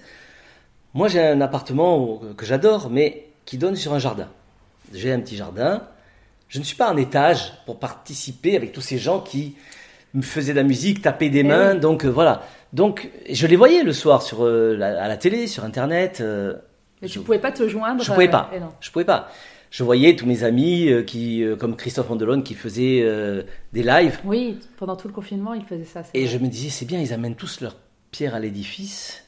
[0.94, 4.30] moi j'ai un appartement que j'adore, mais qui donne sur un jardin.
[4.94, 5.84] J'ai un petit jardin.
[6.48, 9.58] Je ne suis pas en étage pour participer avec tous ces gens qui
[10.14, 12.44] me faisait de la musique, tapait des eh mains, donc euh, voilà.
[12.74, 16.20] Donc je les voyais le soir sur euh, la, à la télé, sur internet.
[16.22, 16.56] Euh,
[17.02, 18.04] Mais je, tu pouvais pas te joindre.
[18.04, 18.50] Je pouvais pas.
[18.80, 19.30] je pouvais pas.
[19.72, 23.06] Je voyais tous mes amis qui, comme Christophe Andelone, qui faisait
[23.72, 24.20] des lives.
[24.26, 26.02] Oui, pendant tout le confinement, il faisait ça.
[26.16, 27.76] Et je me disais, c'est bien, ils amènent tous leur
[28.10, 29.24] pierre à l'édifice.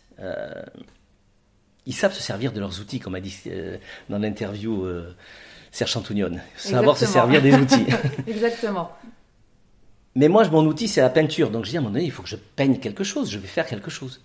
[1.86, 3.38] ils savent se servir de leurs outils, comme a dit
[4.10, 4.84] dans l'interview
[5.70, 6.32] Serge Chantounion.
[6.58, 7.86] Savoir se servir des outils.
[8.28, 8.90] Exactement.
[10.16, 11.50] Mais moi, mon outil, c'est la peinture.
[11.50, 13.40] Donc, je dis à un moment donné, il faut que je peigne quelque chose, je
[13.40, 14.22] vais faire quelque chose.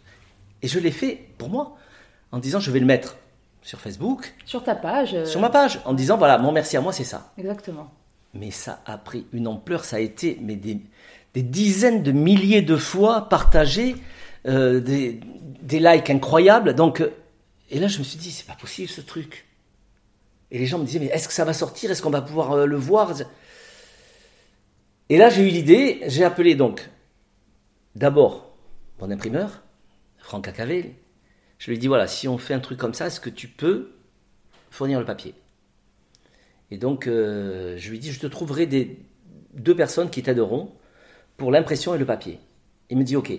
[0.63, 1.77] Et je l'ai fait pour moi,
[2.33, 3.17] en disant, je vais le mettre
[3.63, 4.35] sur Facebook.
[4.45, 5.15] Sur ta page.
[5.15, 7.33] Euh, sur ma page, en disant, voilà, mon merci à moi, c'est ça.
[7.39, 7.91] Exactement.
[8.35, 10.81] Mais ça a pris une ampleur, ça a été mais des,
[11.35, 13.97] dizaines de milliers de fois partagé,
[14.47, 15.21] euh, des,
[15.79, 16.75] likes incroyables.
[16.75, 17.13] Donc, euh,
[17.71, 19.47] et là, je me suis dit, c'est pas possible ce truc.
[20.51, 21.91] Et les gens me disaient, mais est-ce que ça va sortir?
[21.91, 23.15] Est-ce qu'on va pouvoir le voir?
[25.09, 26.89] Et là, j'ai eu l'idée, j'ai appelé donc
[27.95, 28.57] d'abord
[29.01, 29.63] mon imprimeur,
[30.19, 30.93] Franck Acavel.
[31.59, 33.49] Je lui ai dit voilà, si on fait un truc comme ça, est-ce que tu
[33.49, 33.93] peux
[34.71, 35.35] fournir le papier?
[36.71, 38.67] Et donc, euh, je lui ai dit je te trouverai
[39.55, 40.73] deux personnes qui t'aideront
[41.37, 42.41] pour l'impression et le papier.
[42.91, 43.33] Il me dit ok.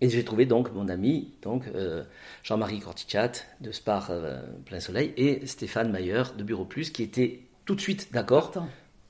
[0.00, 2.04] Et j'ai trouvé donc mon ami, donc euh,
[2.42, 7.40] Jean-Marie Cortichat de Spar euh, Plein Soleil et Stéphane Mayer de Bureau Plus qui étaient
[7.64, 8.52] tout de suite d'accord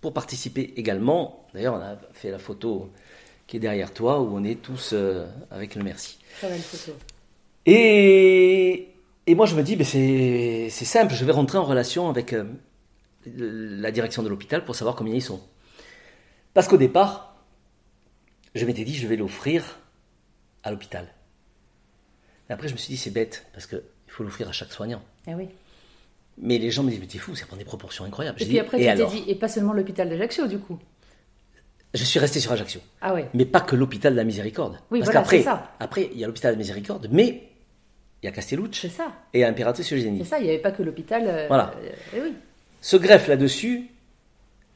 [0.04, 1.46] pour participer également.
[1.54, 2.92] D'ailleurs, on a fait la photo
[3.46, 6.18] qui est derrière toi où on est tous euh, avec le merci.
[6.36, 6.92] Très belle photo.
[7.64, 8.90] Et,
[9.26, 12.44] et moi, je me dis, ben c'est simple, je vais rentrer en relation avec euh,
[13.24, 15.40] la direction de l'hôpital pour savoir combien ils sont.
[16.52, 17.34] Parce qu'au départ,
[18.54, 19.78] je m'étais dit, je vais l'offrir
[20.64, 21.08] à l'hôpital.
[22.50, 25.02] après, je me suis dit, c'est bête, parce qu'il faut l'offrir à chaque soignant.
[25.26, 25.48] Eh oui.
[26.38, 28.42] Mais les gens me disent, mais t'es fou, ça prend des proportions incroyables.
[28.42, 30.78] Et puis après, tu t'es dit, et pas seulement l'hôpital d'Ajaccio, du coup
[31.94, 32.80] Je suis resté sur Ajaccio.
[33.00, 33.22] Ah oui.
[33.34, 34.78] Mais pas que l'hôpital de la Miséricorde.
[34.90, 35.72] Oui, Parce qu'après, ça.
[35.78, 37.48] après, il y a l'hôpital de la Miséricorde, mais
[38.22, 38.80] il y a Castellucci.
[38.80, 39.12] C'est ça.
[39.32, 40.18] Et Impératrice Eugénie.
[40.18, 41.22] C'est ça, il n'y avait pas que l'hôpital.
[41.26, 41.72] Euh, voilà.
[42.14, 42.34] Euh, oui.
[42.80, 43.90] Se greffe là-dessus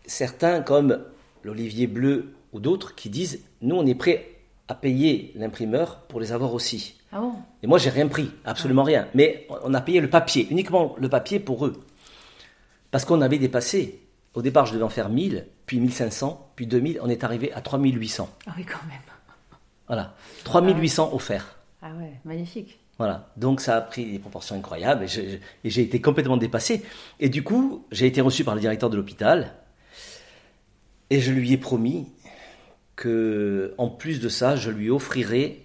[0.07, 1.05] certains comme
[1.43, 4.38] l'Olivier Bleu ou d'autres qui disent, nous, on est prêt
[4.69, 6.95] à payer l'imprimeur pour les avoir aussi.
[7.11, 7.33] Ah bon?
[7.63, 9.09] Et moi, j'ai rien pris, absolument rien.
[9.15, 11.83] Mais on a payé le papier, uniquement le papier pour eux.
[12.91, 14.01] Parce qu'on avait dépassé.
[14.35, 17.01] Au départ, je devais en faire 1000, puis 1500, puis 2000.
[17.03, 18.29] On est arrivé à 3800.
[18.47, 19.01] Ah oui, quand même.
[19.87, 20.15] Voilà.
[20.45, 21.57] 3800 offerts.
[21.81, 22.79] Ah ouais, magnifique.
[22.99, 23.31] Voilà.
[23.37, 26.85] Donc ça a pris des proportions incroyables et j'ai été complètement dépassé.
[27.21, 29.55] Et du coup, j'ai été reçu par le directeur de l'hôpital
[31.09, 32.09] et je lui ai promis
[32.99, 35.65] que, en plus de ça, je lui offrirai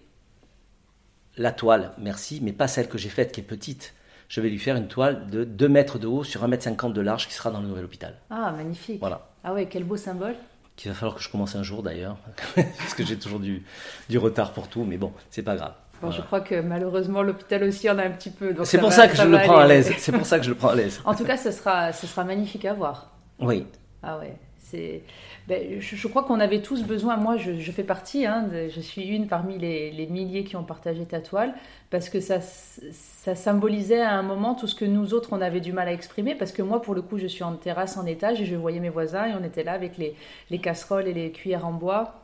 [1.36, 3.96] la toile, merci, mais pas celle que j'ai faite qui est petite.
[4.30, 6.93] Je vais lui faire une toile de 2 mètres de haut sur 1 mètre 50
[6.93, 8.15] de large qui sera dans le nouvel hôpital.
[8.30, 9.00] Ah, magnifique.
[9.00, 9.32] Voilà.
[9.43, 10.36] Ah ouais, quel beau symbole.
[10.76, 12.17] Qu'il va falloir que je commence un jour d'ailleurs,
[12.56, 13.63] parce que j'ai toujours du,
[14.10, 15.74] du retard pour tout, mais bon, c'est pas grave.
[16.02, 18.54] Bon, Je crois que malheureusement l'hôpital aussi en a un petit peu.
[18.63, 19.91] C'est pour ça que je le prends à l'aise.
[19.98, 21.02] C'est pour ça que je le prends à l'aise.
[21.06, 23.12] en tout cas, ce sera, ce sera magnifique à voir.
[23.39, 23.65] Oui.
[24.04, 25.04] Ah ouais, c'est.
[25.47, 29.27] Ben, je, crois qu'on avait tous besoin, moi je, fais partie, hein, je suis une
[29.27, 31.53] parmi les, milliers qui ont partagé ta toile,
[31.89, 35.60] parce que ça, ça symbolisait à un moment tout ce que nous autres on avait
[35.60, 38.06] du mal à exprimer, parce que moi pour le coup je suis en terrasse en
[38.06, 40.15] étage et je voyais mes voisins et on était là avec les,
[40.49, 42.23] les casseroles et les cuillères en bois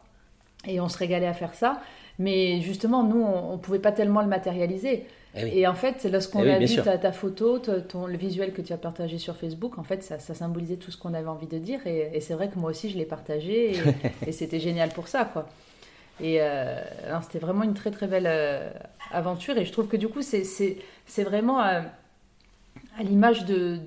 [0.65, 1.82] et on se régalait à faire ça.
[2.19, 5.05] Mais justement, nous, on ne pouvait pas tellement le matérialiser.
[5.36, 8.74] Eh et en fait, lorsqu'on eh a vu ta, photo, ton, le visuel que tu
[8.74, 11.86] as partagé sur Facebook, en fait, ça, symbolisait tout ce qu'on avait envie de dire.
[11.86, 13.74] Et, c'est vrai que moi aussi, je l'ai partagé
[14.26, 15.48] et, c'était génial pour ça, quoi.
[16.22, 16.82] Et euh,
[17.22, 18.72] c'était vraiment une très très belle euh,
[19.12, 19.58] aventure.
[19.58, 21.82] Et je trouve que du coup, c'est vraiment euh,
[22.98, 23.80] à l'image de,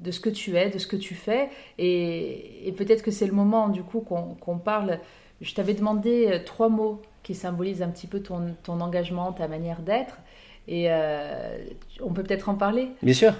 [0.00, 1.48] de, ce que tu es, de ce que tu fais.
[1.78, 5.00] Et, peut-être que c'est le moment, du coup, qu'on parle.
[5.40, 9.80] Je t'avais demandé trois mots qui symbolisent un petit peu ton, ton engagement, ta manière
[9.80, 10.18] d'être.
[10.66, 11.58] Et euh,
[12.00, 13.34] on peut peut-être en parler Bien sûr.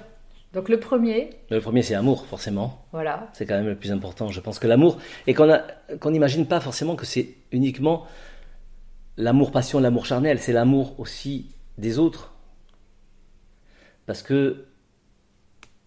[0.52, 1.30] Donc le premier.
[1.50, 2.86] Le premier, c'est amour, forcément.
[2.92, 3.28] Voilà.
[3.32, 4.28] C'est quand même le plus important.
[4.28, 8.06] Je pense que l'amour, et qu'on n'imagine pas forcément que c'est uniquement
[9.16, 12.32] l'amour passion, l'amour charnel, c'est l'amour aussi des autres.
[14.06, 14.66] Parce que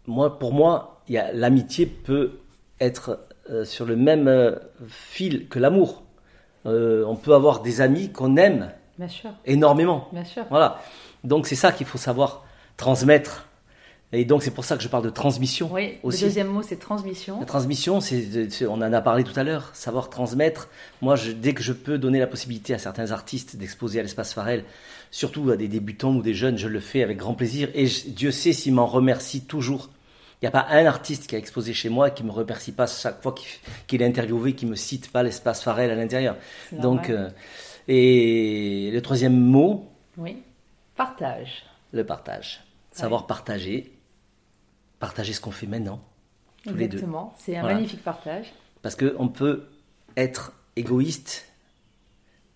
[0.06, 2.40] moi, pour moi, l'amitié peut
[2.80, 4.56] être euh, sur le même euh,
[4.88, 6.04] fil que l'amour.
[6.66, 8.72] Euh, on peut avoir des amis qu'on aime
[9.46, 10.10] énormément.
[10.12, 10.46] Bien sûr.
[10.50, 10.82] Voilà.
[11.28, 12.46] Donc c'est ça qu'il faut savoir
[12.78, 13.48] transmettre.
[14.14, 15.70] Et donc c'est pour ça que je parle de transmission.
[15.74, 17.42] Oui, le deuxième mot c'est transmission.
[17.42, 20.70] La transmission, c'est, on en a parlé tout à l'heure, savoir transmettre.
[21.02, 24.34] Moi, je, dès que je peux donner la possibilité à certains artistes d'exposer à l'espace
[24.34, 24.64] Farel,
[25.12, 27.68] surtout à des débutants ou des jeunes, je le fais avec grand plaisir.
[27.74, 29.90] Et Dieu sait s'il m'en remercie toujours.
[30.42, 32.88] Il n'y a pas un artiste qui a exposé chez moi qui me remercie pas
[32.88, 33.36] chaque fois
[33.88, 36.38] qu'il est interviewé, qui me cite pas l'espace Farel à l'intérieur.
[36.72, 37.30] Donc, euh,
[37.90, 39.90] et le troisième mot.
[40.18, 40.38] Oui,
[40.98, 41.64] partage.
[41.94, 42.62] Le partage.
[42.92, 43.98] Savoir partager.
[45.00, 46.02] Partager ce qu'on fait maintenant.
[46.64, 46.98] Tous les deux.
[46.98, 47.34] Exactement.
[47.38, 48.52] C'est un magnifique partage.
[48.82, 49.70] Parce qu'on peut
[50.18, 51.46] être égoïste.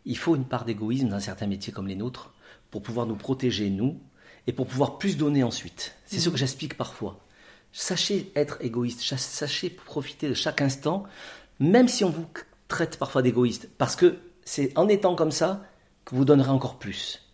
[0.06, 2.34] Il faut une part d'égoïsme dans certains métiers comme les nôtres
[2.72, 4.00] pour pouvoir nous protéger, nous,
[4.48, 5.96] et pour pouvoir plus donner ensuite.
[6.06, 6.34] C'est ce mhm.
[6.34, 7.20] que j'explique parfois.
[7.72, 11.04] Sachez être égoïste, sachez profiter de chaque instant,
[11.60, 12.26] même si on vous
[12.68, 15.64] traite parfois d'égoïste, parce que c'est en étant comme ça
[16.06, 17.31] que vous donnerez encore plus.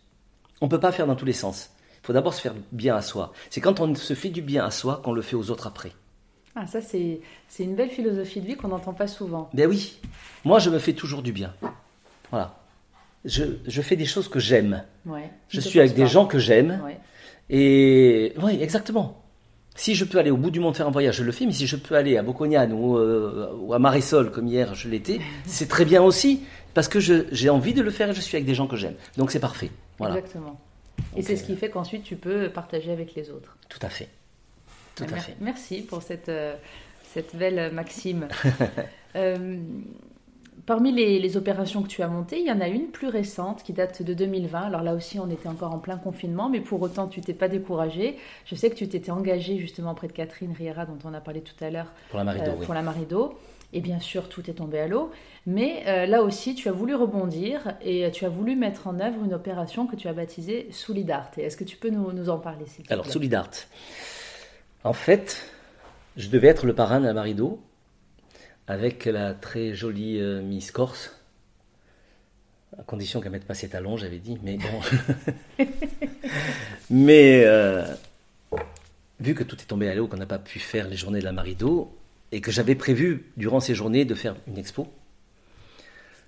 [0.61, 1.71] On ne peut pas faire dans tous les sens.
[2.03, 3.33] Il faut d'abord se faire bien à soi.
[3.49, 5.91] C'est quand on se fait du bien à soi qu'on le fait aux autres après.
[6.55, 7.19] Ah, ça, c'est,
[7.59, 9.49] une belle philosophie de vie qu'on n'entend pas souvent.
[9.53, 9.99] Ben oui,
[10.43, 11.53] moi, je me fais toujours du bien.
[12.31, 12.57] Voilà.
[13.25, 14.83] Je, je fais des choses que j'aime.
[15.05, 16.81] Ouais, je suis avec des gens que j'aime.
[17.49, 19.21] Et oui, exactement.
[19.75, 21.51] Si je peux aller au bout du monde faire un voyage, je le fais, mais
[21.51, 25.19] si je peux aller à Bocognan ou, euh, ou à Marisol, comme hier je l'étais,
[25.45, 26.41] c'est très bien aussi,
[26.73, 28.95] parce que j'ai envie de le faire et je suis avec des gens que j'aime.
[29.17, 29.69] Donc c'est parfait.
[29.97, 30.17] Voilà.
[30.17, 30.59] Exactement.
[31.15, 33.57] Et c'est ce qui fait qu'ensuite tu peux partager avec les autres.
[33.69, 34.09] Tout à fait.
[34.95, 35.35] Tout à fait.
[35.39, 36.55] Merci pour cette, euh,
[37.03, 38.27] cette belle maxime.
[39.15, 39.57] euh,
[40.67, 43.71] Parmi les, opérations que tu as montées, il y en a une plus récente qui
[43.71, 44.63] date de 2020.
[44.63, 47.47] Alors là aussi, on était encore en plein confinement, mais pour autant, tu t'es pas
[47.47, 48.17] découragé.
[48.43, 51.39] Je sais que tu t'étais engagé justement auprès de Catherine Riera, dont on a parlé
[51.39, 51.93] tout à l'heure.
[52.09, 53.39] Pour la Marido, euh, Pour la Marido.
[53.73, 55.11] Et bien sûr, tout est tombé à l'eau.
[55.45, 59.23] Mais euh, là aussi, tu as voulu rebondir et tu as voulu mettre en œuvre
[59.23, 61.37] une opération que tu as baptisée Solidarte.
[61.37, 63.67] Est-ce que tu peux nous, en parler Alors, Solidarte.
[64.83, 65.43] En fait,
[66.15, 67.59] je devais être le parrain de la Marido
[68.67, 71.17] avec la très jolie euh, Miss Corse,
[72.77, 75.65] à condition qu'elle mette pas ses talons, j'avais dit, mais bon.
[76.89, 77.85] mais euh,
[79.19, 81.25] vu que tout est tombé à l'eau, qu'on n'a pas pu faire les journées de
[81.25, 81.96] la Marido,
[82.31, 84.87] et que j'avais prévu durant ces journées de faire une expo.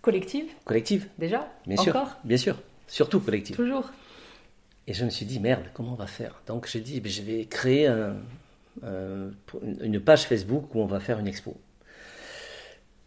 [0.01, 1.07] Collective Collective.
[1.17, 1.95] Déjà Bien sûr.
[1.95, 2.57] Encore Bien sûr.
[2.88, 3.55] Surtout collective.
[3.55, 3.91] Toujours.
[4.88, 6.41] Et je me suis dit, merde, comment on va faire?
[6.47, 7.88] Donc j'ai dit, je vais créer
[8.81, 11.55] une page Facebook où on va faire une expo.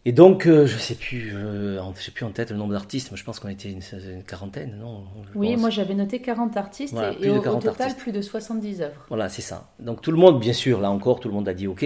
[0.05, 3.17] Et donc, euh, je sais plus, euh, sais plus en tête le nombre d'artistes, mais
[3.17, 3.81] je pense qu'on était une,
[4.23, 5.05] quarantaine, non?
[5.33, 9.05] Oui, moi j'avais noté 40 artistes et, au, total plus de 70 œuvres.
[9.07, 9.71] Voilà, c'est ça.
[9.79, 11.85] Donc tout le monde, bien sûr, là encore, tout le monde a dit OK,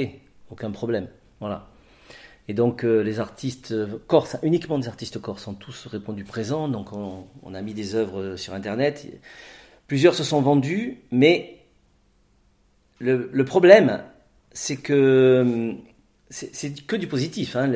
[0.50, 1.08] aucun problème.
[1.40, 1.68] Voilà.
[2.48, 3.76] Et donc euh, les artistes
[4.08, 6.68] corses, uniquement des artistes corses, ont tous répondu présent.
[6.68, 9.08] Donc on, a mis des œuvres sur Internet.
[9.88, 11.60] Plusieurs se sont vendus, mais
[13.00, 14.02] le, problème,
[14.52, 15.76] c'est que
[16.30, 17.72] c'est que du positif hein,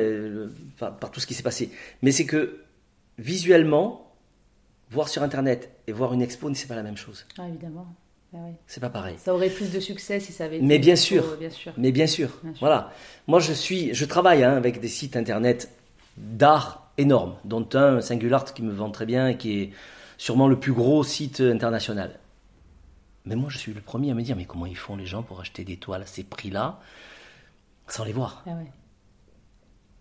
[0.78, 1.70] par, tout ce qui s'est passé.
[2.02, 2.60] Mais c'est que
[3.18, 4.12] visuellement,
[4.90, 7.26] voir sur Internet et voir une expo, c'est pas la même chose.
[7.38, 7.86] Ah, évidemment.
[8.34, 9.16] Ah c'est pas pareil.
[9.18, 10.64] Ça aurait plus de succès si ça avait été.
[10.64, 11.72] Mais bien sûr, bien sûr.
[11.76, 12.30] Mais bien sûr.
[12.60, 12.92] Voilà.
[13.26, 15.70] Moi, je suis, je travaille hein, avec des sites internet
[16.16, 19.70] d'art énormes, dont un Singular qui me vend très bien et qui est
[20.16, 22.18] sûrement le plus gros site international.
[23.24, 25.22] Mais moi, je suis le premier à me dire, mais comment ils font les gens
[25.22, 26.80] pour acheter des toiles à ces prix-là
[27.86, 28.44] sans les voir?
[28.46, 28.52] Ah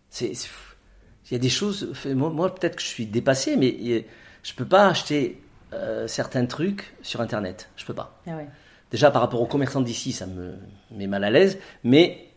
[0.10, 1.94] c'est, il y a des choses.
[2.06, 4.06] Moi, peut-être que je suis dépassé, mais
[4.44, 5.42] je peux pas acheter
[5.74, 7.70] euh, certains trucs sur Internet.
[7.76, 8.20] Je peux pas.
[8.28, 8.32] Ah
[8.92, 10.54] Déjà, par rapport aux commerçants d'ici, ça me
[10.92, 12.28] met mal à l'aise, mais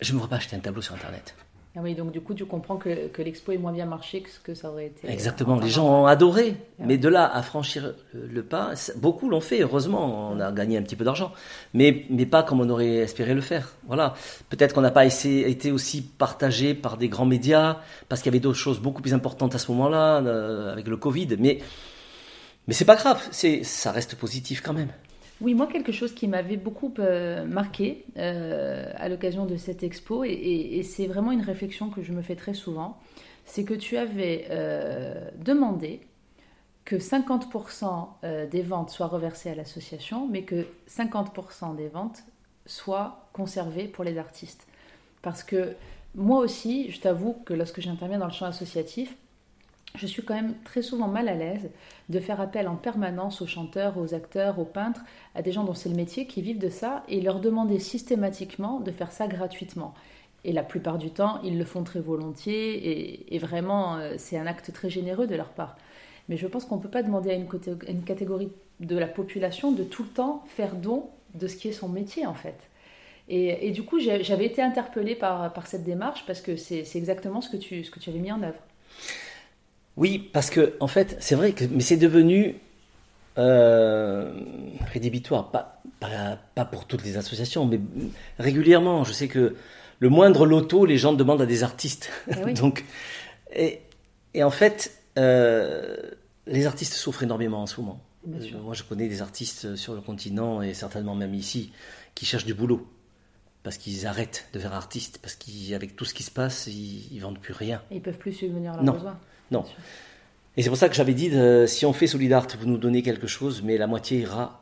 [0.00, 1.34] je ne me vois pas acheter un tableau sur Internet.
[1.76, 4.30] Ah oui, donc du coup, tu comprends que, que l'expo est moins bien marché que
[4.30, 5.08] ce que ça aurait été.
[5.08, 6.56] Exactement, les gens ont adoré.
[6.80, 10.78] Ah mais de là à franchir le pas, beaucoup l'ont fait, heureusement, on a gagné
[10.78, 11.32] un petit peu d'argent.
[11.72, 13.72] Mais, mais pas comme on aurait espéré le faire.
[13.86, 14.14] Voilà.
[14.48, 17.76] Peut-être qu'on n'a pas été aussi partagé par des grands médias,
[18.08, 20.96] parce qu'il y avait d'autres choses beaucoup plus importantes à ce moment-là, euh, avec le
[20.96, 21.36] Covid.
[21.38, 21.60] Mais,
[22.70, 24.92] mais c'est pas grave, ça reste positif quand même.
[25.40, 30.22] Oui, moi, quelque chose qui m'avait beaucoup euh, marqué euh, à l'occasion de cette expo,
[30.22, 32.96] et, c'est vraiment une réflexion que je me fais très souvent,
[33.44, 36.02] c'est que tu avais euh, demandé
[36.84, 42.22] que 50% des ventes soient reversées à l'association, mais que 50% des ventes
[42.66, 44.68] soient conservées pour les artistes.
[45.22, 45.74] Parce que
[46.14, 49.16] moi aussi, je t'avoue que lorsque j'interviens dans le champ associatif,
[49.94, 51.70] je suis quand même très souvent mal à l'aise
[52.08, 55.02] de faire appel en permanence aux chanteurs, aux acteurs, aux peintres,
[55.34, 58.80] à des gens dont c'est le métier qui vivent de ça et leur demander systématiquement
[58.80, 59.94] de faire ça gratuitement.
[60.44, 64.46] Et la plupart du temps, ils le font très volontiers et, vraiment, euh, c'est un
[64.46, 65.76] acte très généreux de leur part.
[66.28, 69.82] Mais je pense qu'on ne peut pas demander à une, catégorie de la population de
[69.82, 72.56] tout le temps faire don de ce qui est son métier en fait.
[73.32, 77.48] Et, du coup, j'avais été interpellée par, par cette démarche parce que c'est exactement ce
[77.48, 78.58] que, tu, ce que tu avais mis en œuvre.
[79.96, 82.56] Oui, parce que en fait, c'est vrai que mais c'est devenu
[83.38, 84.32] euh,
[84.92, 87.80] rédhibitoire, pas, pas, pour toutes les associations, mais
[88.38, 89.04] régulièrement.
[89.04, 89.56] Je sais que
[89.98, 92.10] le moindre loto, les gens demandent à des artistes.
[92.28, 92.84] Eh Donc,
[93.54, 93.80] et,
[94.34, 95.96] et, en fait, euh,
[96.46, 98.00] les artistes souffrent énormément en ce moment.
[98.26, 101.72] moi, je connais des artistes sur le continent et certainement même ici
[102.14, 102.86] qui cherchent du boulot
[103.62, 107.20] parce qu'ils arrêtent de faire artiste, parce qu'avec tout ce qui se passe, ils, ne
[107.20, 107.82] vendent plus rien.
[107.90, 109.18] ils peuvent plus subvenir à leurs besoins.
[109.50, 109.64] Non.
[110.56, 111.30] Et c'est pour ça que j'avais dit,
[111.66, 114.60] si on fait Solidart, vous nous donnez quelque chose, mais la moitié ira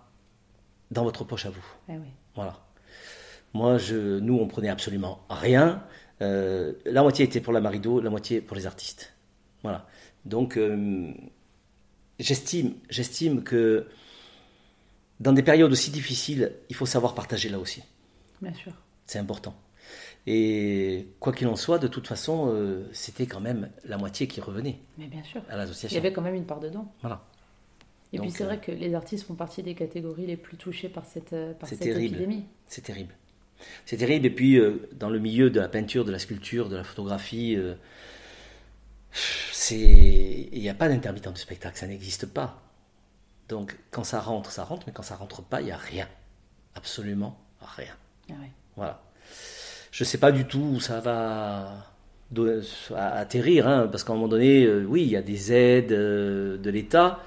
[0.91, 1.65] dans votre poche à vous.
[1.89, 1.95] Eh
[2.35, 2.61] voilà.
[3.55, 5.83] Moi, je, nous, on prenait absolument rien.
[6.21, 9.15] Euh, la moitié était pour la Marido, la moitié pour les artistes.
[9.63, 9.87] Voilà.
[10.25, 11.13] Donc, euh,
[12.19, 13.87] j'estime, j'estime que
[15.21, 17.83] dans des périodes aussi difficiles, il faut savoir partager là aussi.
[18.41, 18.73] Bien sûr.
[19.07, 19.55] C'est important.
[20.31, 24.43] Et quoi qu'il en soit, de toute façon, euh, c'était quand même la moitié qui
[24.43, 24.79] revenait.
[24.99, 25.41] Mais bien sûr.
[25.49, 25.95] À l'association.
[25.95, 26.93] Il y avait quand même une part dedans.
[27.01, 27.25] Voilà.
[28.13, 30.91] Et puis c'est vrai euh, que les artistes font partie des catégories les plus touchées
[30.91, 32.45] par cette, euh, par cette épidémie.
[32.67, 33.15] C'est terrible.
[33.87, 34.27] C'est terrible.
[34.27, 34.61] Et puis,
[34.93, 37.57] dans le milieu de la peinture, de la sculpture, de la photographie,
[39.11, 42.63] c'est il n'y a pas d'intermittent du spectacle, ça n'existe pas.
[43.49, 46.07] Donc, quand ça rentre, ça rentre, mais quand ça rentre pas, il n'y a rien.
[46.75, 47.95] Absolument rien.
[48.31, 48.35] Ah
[48.77, 49.03] voilà.
[49.99, 51.93] Je ne sais pas du tout où ça va
[52.95, 56.57] atterrir, hein, parce qu'à un moment donné, euh, oui, il y a des aides euh,
[56.57, 57.19] de l'État.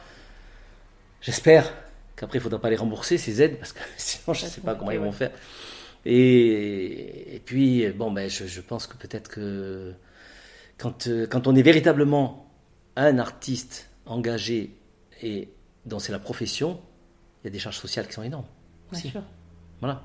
[1.19, 1.69] J'espère
[2.15, 4.61] qu'après, il ne faudra pas les rembourser, ces aides, parce que sinon, je ne sais
[4.61, 5.31] pas comment ils vont faire.
[6.05, 9.93] Et, puis, bon, ben, je, pense que peut-être que
[10.77, 12.49] quand, euh, quand on est véritablement
[12.95, 14.77] un artiste engagé
[15.21, 15.49] et
[15.85, 16.79] dont c'est la profession,
[17.43, 18.47] il y a des charges sociales qui sont énormes.
[18.93, 19.11] Aussi.
[19.81, 20.03] Voilà.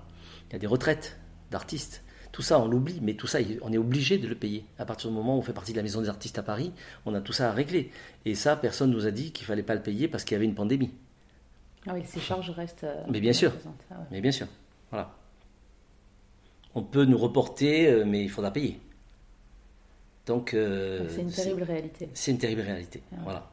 [0.50, 1.16] Il y a des retraites
[1.52, 2.02] d'artistes.
[2.36, 4.66] Tout ça, on l'oublie, mais tout ça, on est obligé de le payer.
[4.78, 6.70] À partir du moment où on fait partie de la Maison des artistes à Paris,
[7.06, 7.90] on a tout ça à régler.
[8.26, 10.44] Et ça, personne nous a dit qu'il fallait pas le payer parce qu'il y avait
[10.44, 10.92] une pandémie.
[11.86, 12.84] Ah oui, ces charges restent.
[12.84, 13.54] Euh, mais bien sûr.
[13.90, 14.48] Ah mais bien sûr.
[14.90, 15.14] Voilà.
[16.74, 18.80] On peut nous reporter, euh, mais il faudra payer.
[20.26, 20.52] Donc.
[20.52, 22.10] Euh, c'est une terrible réalité.
[22.12, 23.02] C'est une terrible réalité.
[23.12, 23.50] Ah voilà.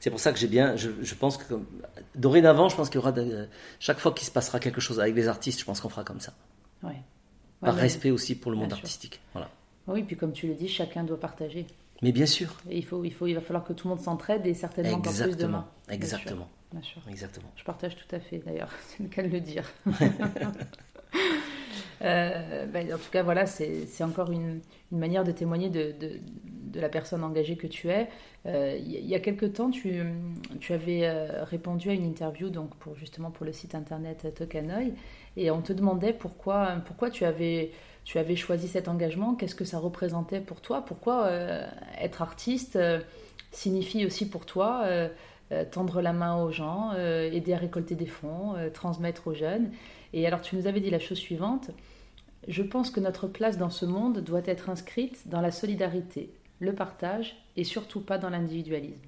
[0.00, 0.74] C'est pour ça que j'ai bien.
[0.74, 1.54] Je, pense que.
[2.16, 3.14] Dorénavant, je pense qu'il y aura.
[3.78, 6.18] chaque fois qu'il se passera quelque chose avec les artistes, je pense qu'on fera comme
[6.18, 6.32] ça.
[6.82, 6.94] Oui
[7.60, 9.20] par respect aussi pour le monde artistique.
[9.32, 9.50] Voilà.
[9.86, 11.66] Oui, puis comme tu le dis, chacun doit partager.
[12.02, 12.54] Mais bien sûr.
[12.70, 15.12] il, faut, il, faut, il va falloir que tout le monde s'entraide et certainement encore
[15.12, 15.66] plus demain.
[15.88, 16.48] Exactement.
[16.70, 17.02] Bien sûr.
[17.08, 17.50] Exactement.
[17.56, 19.64] Je partage tout à fait d'ailleurs, c'est le cas de le dire.
[22.00, 24.60] Euh, ben, en tout cas, voilà, c'est encore une,
[24.92, 26.20] une, manière de témoigner de, de,
[26.72, 28.08] de, la personne engagée que tu es.
[28.46, 30.02] Euh, il y a quelque temps, tu,
[30.60, 34.92] tu avais euh, répondu à une interview donc pour, justement pour le site internet Tokanoï
[35.36, 37.70] et on te demandait pourquoi, pourquoi tu, avais,
[38.04, 41.30] tu avais choisi cet engagement, qu'est-ce que ça représentait pour toi, pourquoi
[42.00, 42.78] être artiste
[43.52, 44.84] signifie aussi pour toi
[45.70, 49.70] tendre la main aux gens, aider à récolter des fonds, transmettre aux jeunes.
[50.12, 51.70] Et alors tu nous avais dit la chose suivante,
[52.48, 56.74] je pense que notre place dans ce monde doit être inscrite dans la solidarité, le
[56.74, 59.06] partage et surtout pas dans l'individualisme.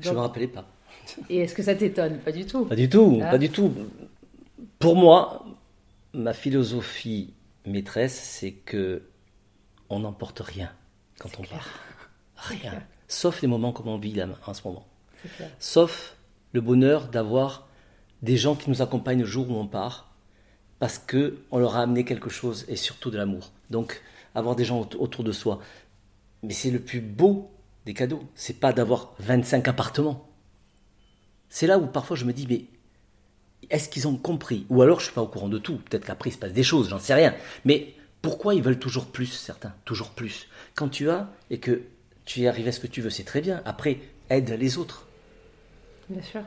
[0.00, 0.66] Je ne me rappelais pas.
[1.28, 2.18] Et est-ce que ça t'étonne?
[2.18, 2.64] Pas du tout.
[2.64, 3.30] Pas du tout, ah.
[3.30, 3.72] pas du tout.
[4.78, 5.44] Pour moi,
[6.12, 7.32] ma philosophie
[7.66, 9.02] maîtresse, c'est que
[9.88, 10.72] on n'emporte rien
[11.18, 11.68] quand on part.
[12.36, 12.82] Rien.
[13.08, 14.86] Sauf les moments comme on vit là en ce moment.
[15.58, 16.16] Sauf
[16.52, 17.68] le bonheur d'avoir
[18.22, 20.12] des gens qui nous accompagnent le jour où on part,
[20.78, 23.52] parce que on leur a amené quelque chose et surtout de l'amour.
[23.70, 24.02] Donc
[24.34, 25.60] avoir des gens autour de soi.
[26.42, 27.50] Mais c'est le plus beau
[27.86, 28.24] des cadeaux.
[28.34, 30.28] C'est pas d'avoir 25 appartements.
[31.48, 32.64] C'est là où parfois je me dis mais
[33.70, 34.66] est-ce qu'ils ont compris?
[34.70, 35.76] Ou alors je suis pas au courant de tout.
[35.76, 37.34] Peut-être qu'après il se passe des choses, j'en sais rien.
[37.64, 39.74] Mais pourquoi ils veulent toujours plus certains?
[39.84, 40.48] Toujours plus.
[40.74, 41.82] Quand tu as et que
[42.24, 43.62] tu y arrives à ce que tu veux, c'est très bien.
[43.64, 43.98] Après,
[44.30, 45.06] aide les autres.
[46.08, 46.42] Bien sûr.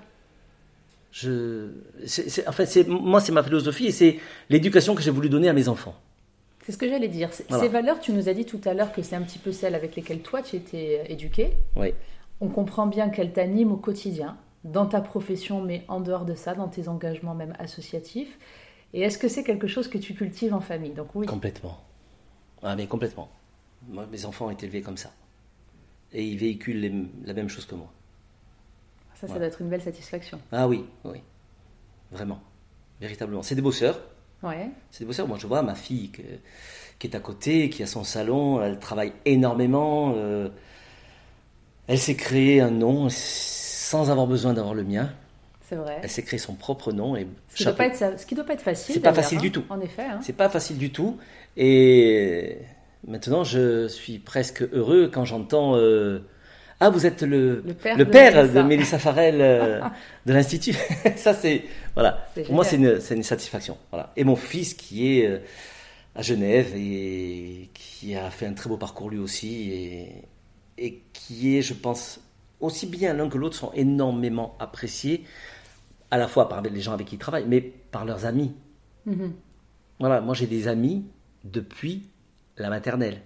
[1.11, 1.69] Je,
[2.05, 4.19] c'est, en fait, c'est, moi, c'est ma philosophie et c'est
[4.49, 5.95] l'éducation que j'ai voulu donner à mes enfants.
[6.65, 7.31] C'est ce que j'allais dire.
[7.31, 9.75] Ces valeurs, tu nous as dit tout à l'heure que c'est un petit peu celles
[9.75, 11.51] avec lesquelles toi, tu étais éduqué.
[11.75, 11.93] Oui.
[12.41, 16.55] On comprend bien qu'elles t'animent au quotidien, dans ta profession, mais en dehors de ça,
[16.55, 18.39] dans tes engagements même associatifs.
[18.93, 20.93] Et est-ce que c'est quelque chose que tu cultives en famille?
[20.93, 21.27] Donc oui.
[21.27, 21.77] Complètement.
[22.63, 23.29] Ah mais complètement.
[23.87, 25.11] Moi, mes enfants ont été élevés comme ça.
[26.13, 27.91] et ils véhiculent la même chose que moi.
[29.15, 30.39] Ça, ça doit être une belle satisfaction.
[30.51, 31.19] Ah oui, oui.
[32.11, 32.39] Vraiment.
[32.99, 33.43] Véritablement.
[33.43, 33.99] C'est des bosseurs.
[34.45, 34.69] Ouais.
[34.91, 35.27] C'est des bosseurs.
[35.27, 36.11] Moi, je vois ma fille
[36.99, 40.13] qui est à côté, qui a son salon, elle travaille énormément.
[40.15, 40.49] Euh,
[41.87, 45.09] elle s'est créée un nom sans avoir besoin d'avoir le mien.
[45.67, 45.99] C'est vrai.
[46.03, 47.15] Elle s'est créée son propre nom.
[47.15, 48.93] Et ce, qui doit pas être, ce qui doit pas être facile.
[48.93, 49.51] C'est pas facile du hein.
[49.51, 49.63] tout.
[49.69, 50.03] En effet.
[50.03, 50.19] Hein.
[50.21, 51.17] C'est pas facile du tout.
[51.57, 52.57] Et
[53.07, 55.75] maintenant, je suis presque heureux quand j'entends.
[55.75, 56.19] Euh,
[56.79, 58.99] ah, vous êtes le, le père, de, Mélissa.
[58.99, 59.81] Farrell euh,
[60.25, 60.75] de l'Institut.
[61.15, 61.63] ça, c'est.
[61.93, 62.27] Voilà.
[62.45, 63.77] Pour moi, c'est une, une, satisfaction.
[63.91, 64.11] Voilà.
[64.17, 65.39] Et mon fils qui est euh,
[66.15, 70.23] à Genève et qui a fait un très beau parcours lui aussi et,
[70.77, 72.19] et qui est, je pense,
[72.59, 75.23] aussi bien l'un que l'autre sont énormément appréciés,
[76.11, 78.53] à la fois par les gens avec qui ils travaillent, mais par leurs amis.
[79.07, 79.31] Mm-hmm.
[79.99, 81.05] Voilà, moi j'ai des amis
[81.45, 82.09] depuis
[82.57, 83.21] la maternelle.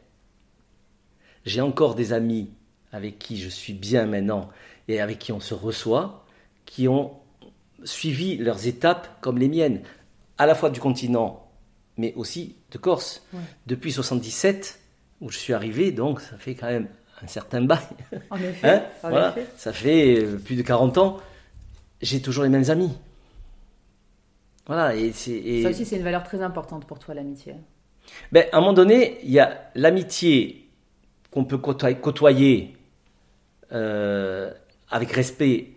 [1.45, 2.51] J'ai encore des amis
[2.91, 4.49] avec qui je suis bien maintenant
[4.87, 6.25] et avec qui on se reçoit,
[6.65, 7.13] qui ont
[7.83, 9.81] suivi leurs étapes comme les miennes,
[10.37, 11.47] à la fois du continent,
[11.97, 13.25] mais aussi de Corse.
[13.67, 14.79] Depuis 77,
[15.21, 16.87] où je suis arrivé, donc ça fait quand même
[17.21, 17.79] un certain bail.
[18.29, 18.83] En effet.
[19.03, 21.17] Hein ça fait euh, plus de 40 ans.
[22.01, 22.91] J'ai toujours les mêmes amis.
[24.65, 25.63] Voilà, et, et...
[25.63, 27.55] Ça aussi, c'est une valeur très importante pour toi, l'amitié.
[28.31, 30.69] Ben, à un moment donné, il y a l'amitié
[31.31, 32.77] qu'on peut côtoyer,
[33.71, 34.51] euh,
[34.89, 35.71] avec respect,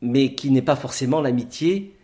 [0.00, 1.96] mais qui n'est pas forcément l'amitié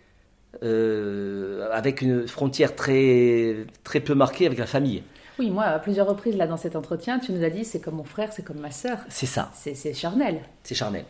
[0.63, 5.03] euh, avec une frontière très, très peu marquée avec la famille.
[5.39, 7.97] Oui, moi, à plusieurs reprises, là, dans cet entretien, tu nous as dit c'est comme
[7.97, 8.99] mon frère, c'est comme ma sœur.
[9.09, 9.51] C'est ça.
[9.55, 10.41] C'est charnel.
[10.63, 11.05] C'est charnel.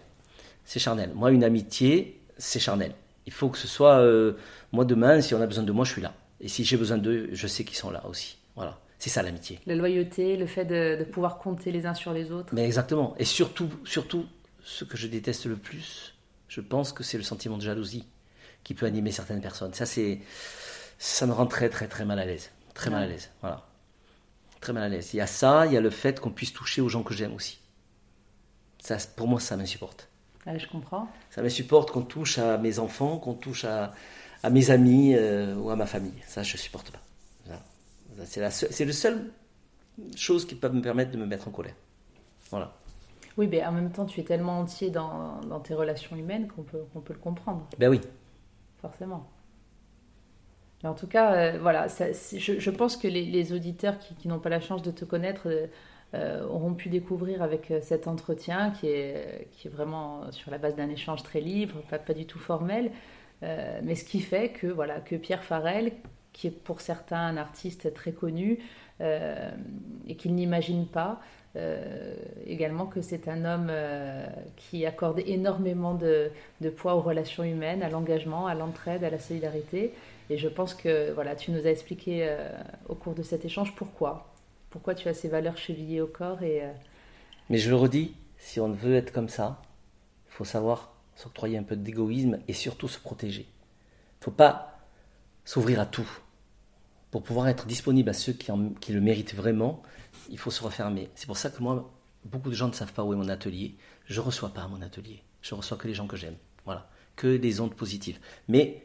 [0.65, 1.11] C'est charnel.
[1.15, 2.93] Moi, une amitié, c'est charnel.
[3.27, 3.99] Il faut que ce soit.
[3.99, 4.35] Euh,
[4.71, 6.15] moi, demain, si on a besoin de moi, je suis là.
[6.41, 8.39] Et si j'ai besoin d'eux, je sais qu'ils sont là aussi.
[8.57, 8.79] Voilà.
[9.03, 9.59] C'est ça l'amitié.
[9.67, 12.55] La loyauté, le fait de, pouvoir compter les uns sur les autres.
[12.55, 13.17] Mais exactement.
[13.19, 14.27] Et surtout, surtout,
[14.63, 16.15] ce que je déteste le plus,
[16.47, 18.07] je pense que c'est le sentiment de jalousie
[18.63, 19.75] qui peut animer certaines personnes.
[19.75, 20.21] Ça, c'est,
[21.01, 22.53] ça me rend très, très, très mal à l'aise.
[22.75, 23.31] Très mal à l'aise.
[23.41, 23.67] Voilà.
[24.61, 25.13] Très mal à l'aise.
[25.15, 27.13] Il y a ça, il y a le fait qu'on puisse toucher aux gens que
[27.13, 27.59] j'aime aussi.
[28.79, 30.07] Ça, pour moi, ça m'insupporte.
[30.47, 31.09] Ah, je comprends.
[31.31, 33.95] Ça m'insupporte qu'on touche à mes enfants, qu'on touche à,
[34.45, 36.23] à mes amis euh, ou à ma famille.
[36.29, 37.01] Ça, je supporte pas.
[38.25, 39.31] C'est, la c'est le seul
[40.17, 41.75] chose qui peut me permettre de me mettre en colère.
[42.51, 42.73] Voilà.
[43.39, 46.63] Oui, mais en même temps, tu es tellement entier dans, dans tes relations humaines qu'on
[46.63, 47.67] peut, qu'on peut le comprendre.
[47.79, 48.01] Ben oui.
[48.81, 49.29] Forcément.
[50.83, 54.29] Mais en tout cas, euh, voilà, je, je, pense que les, les auditeurs qui, qui,
[54.29, 55.67] n'ont pas la chance de te connaître euh,
[56.15, 60.75] euh, auront pu découvrir avec cet entretien qui est, qui est vraiment sur la base
[60.75, 62.91] d'un échange très libre, pas, pas du tout formel,
[63.41, 65.93] mais ce qui fait que, voilà, que Pierre Farel,
[66.33, 68.59] qui est pour certains un artiste très connu
[69.01, 69.51] euh,
[70.07, 71.21] et qu'il n'imagine pas.
[71.55, 72.15] Euh,
[72.47, 74.27] également que c'est un homme euh,
[74.57, 76.31] qui accorde énormément de,
[76.77, 79.93] poids aux relations humaines, à l'engagement, à l'entraide, à la solidarité.
[80.31, 82.35] Et je pense que voilà, tu nous as expliqué
[82.89, 84.33] au cours de cet échange pourquoi.
[84.71, 86.43] Pourquoi tu as ces valeurs chevillées au corps.
[86.43, 86.63] Et,
[87.51, 89.61] Mais je le redis, si on veut être comme ça,
[90.29, 93.43] il faut savoir s'octroyer un peu d'égoïsme et surtout se protéger.
[93.43, 94.79] Il ne faut pas
[95.45, 96.09] s'ouvrir à tout.
[97.13, 98.51] Pour pouvoir être disponible à ceux qui,
[98.81, 99.83] qui le méritent vraiment,
[100.31, 101.11] il faut se refermer.
[101.15, 101.93] C'est pour ça que moi,
[102.25, 103.77] beaucoup de gens ne savent pas où est mon atelier.
[104.07, 105.23] Je ne reçois pas mon atelier.
[105.43, 106.37] Je reçois que les gens que j'aime.
[106.65, 106.89] Voilà.
[107.15, 108.19] Que des ondes positives.
[108.49, 108.83] Mais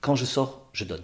[0.00, 1.02] quand je sors, je donne.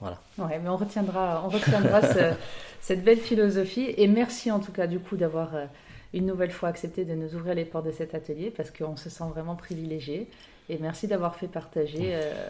[0.00, 0.18] Voilà.
[0.38, 2.00] Ouais, mais on retiendra, on retiendra
[2.80, 3.92] cette belle philosophie.
[3.96, 5.66] Et merci en tout cas du coup d'avoir euh,
[6.14, 9.10] une nouvelle fois accepté de nous ouvrir les portes de cet atelier parce qu'on se
[9.10, 10.26] sent vraiment privilégié.
[10.70, 12.48] Et merci d'avoir fait partager euh,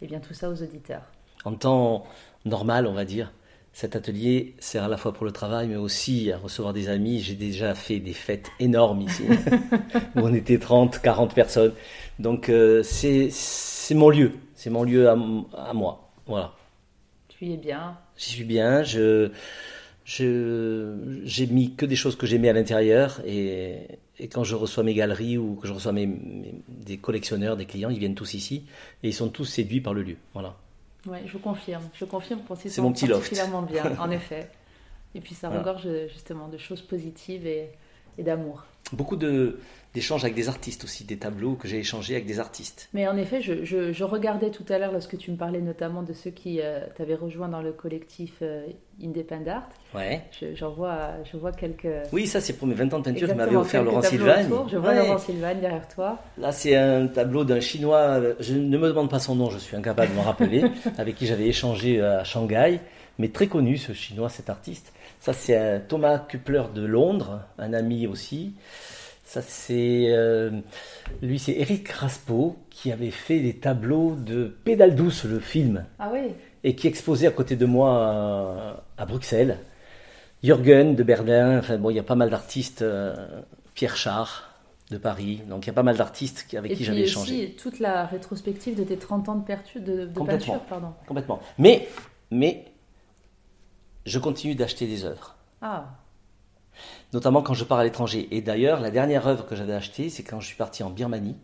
[0.00, 1.02] eh bien, tout ça aux auditeurs.
[1.46, 2.04] En temps
[2.44, 3.32] normal, on va dire,
[3.72, 7.20] cet atelier sert à la fois pour le travail, mais aussi à recevoir des amis.
[7.20, 9.22] J'ai déjà fait des fêtes énormes ici,
[10.16, 11.72] où on était 30, 40 personnes.
[12.18, 13.30] Donc euh, c'est
[13.94, 15.16] mon lieu, c'est mon lieu à,
[15.56, 16.10] à, moi.
[16.26, 16.52] Voilà.
[17.28, 18.82] Tu y es bien J'y suis bien.
[18.82, 19.30] Je
[20.04, 23.86] j'ai mis que des choses que j'aimais à l'intérieur et,
[24.18, 26.08] et, quand je reçois mes galeries ou que je reçois mes,
[26.66, 28.64] des collectionneurs, des clients, ils viennent tous ici
[29.04, 30.16] et ils sont tous séduits par le lieu.
[30.32, 30.56] Voilà.
[31.06, 31.84] Oui, je confirme.
[31.94, 33.20] Je confirme pour C'est mon petit loft.
[33.22, 34.50] particulièrement bien, en effet.
[35.14, 37.70] Et puis ça regorge justement de choses positives et,
[38.18, 38.64] et d'amour.
[38.92, 39.58] Beaucoup de,
[39.96, 42.90] d'échanges avec des artistes aussi, des tableaux que j'ai échangés avec des artistes.
[42.92, 46.12] Mais en effet, je, je, regardais tout à l'heure lorsque tu me parlais notamment de
[46.12, 48.66] ceux qui euh, t'avaient rejoint dans le collectif euh,
[49.02, 49.68] Independent Art.
[49.94, 50.20] Ouais.
[50.38, 51.88] Je, vois, je vois quelques.
[52.12, 54.50] Oui, ça c'est pour mes 20 ans de peinture que m'avait offert Laurent Sylvagne.
[54.70, 56.18] Je vois Laurent Sylvagne derrière toi.
[56.36, 58.20] Là, c'est un tableau d'un Chinois.
[58.38, 60.62] Je ne me demande pas son nom, je suis incapable de m'en rappeler,
[60.98, 62.80] avec qui j'avais échangé à Shanghai.
[63.18, 64.92] mais très connu ce chinois, cet artiste.
[65.20, 68.52] Ça c'est Thomas Kupler de Londres, un ami aussi.
[69.26, 70.52] Ça c'est euh,
[71.20, 75.84] lui c'est Eric Raspo qui avait fait des tableaux de Pédale douce le film.
[75.98, 76.32] Ah oui.
[76.62, 79.58] Et qui exposait à côté de moi à, Bruxelles.
[80.44, 83.16] Jürgen de Berlin, enfin bon, il y a pas mal d'artistes euh,
[83.74, 84.54] Pierre Char
[84.92, 85.42] de Paris.
[85.48, 87.42] Donc il y a pas mal d'artistes avec qui j'avais échangé.
[87.42, 90.60] Et toute la rétrospective de tes 30 ans de, de, de peinture.
[90.68, 90.92] Pardon.
[91.04, 91.40] Complètement.
[91.58, 91.88] Mais,
[92.30, 92.64] mais
[94.04, 95.34] je continue d'acheter des œuvres.
[95.60, 95.88] Ah
[97.12, 98.28] notamment quand je pars à l'étranger.
[98.30, 101.36] Et d'ailleurs, la dernière œuvre que j'avais achetée, c'est quand je suis parti en Birmanie.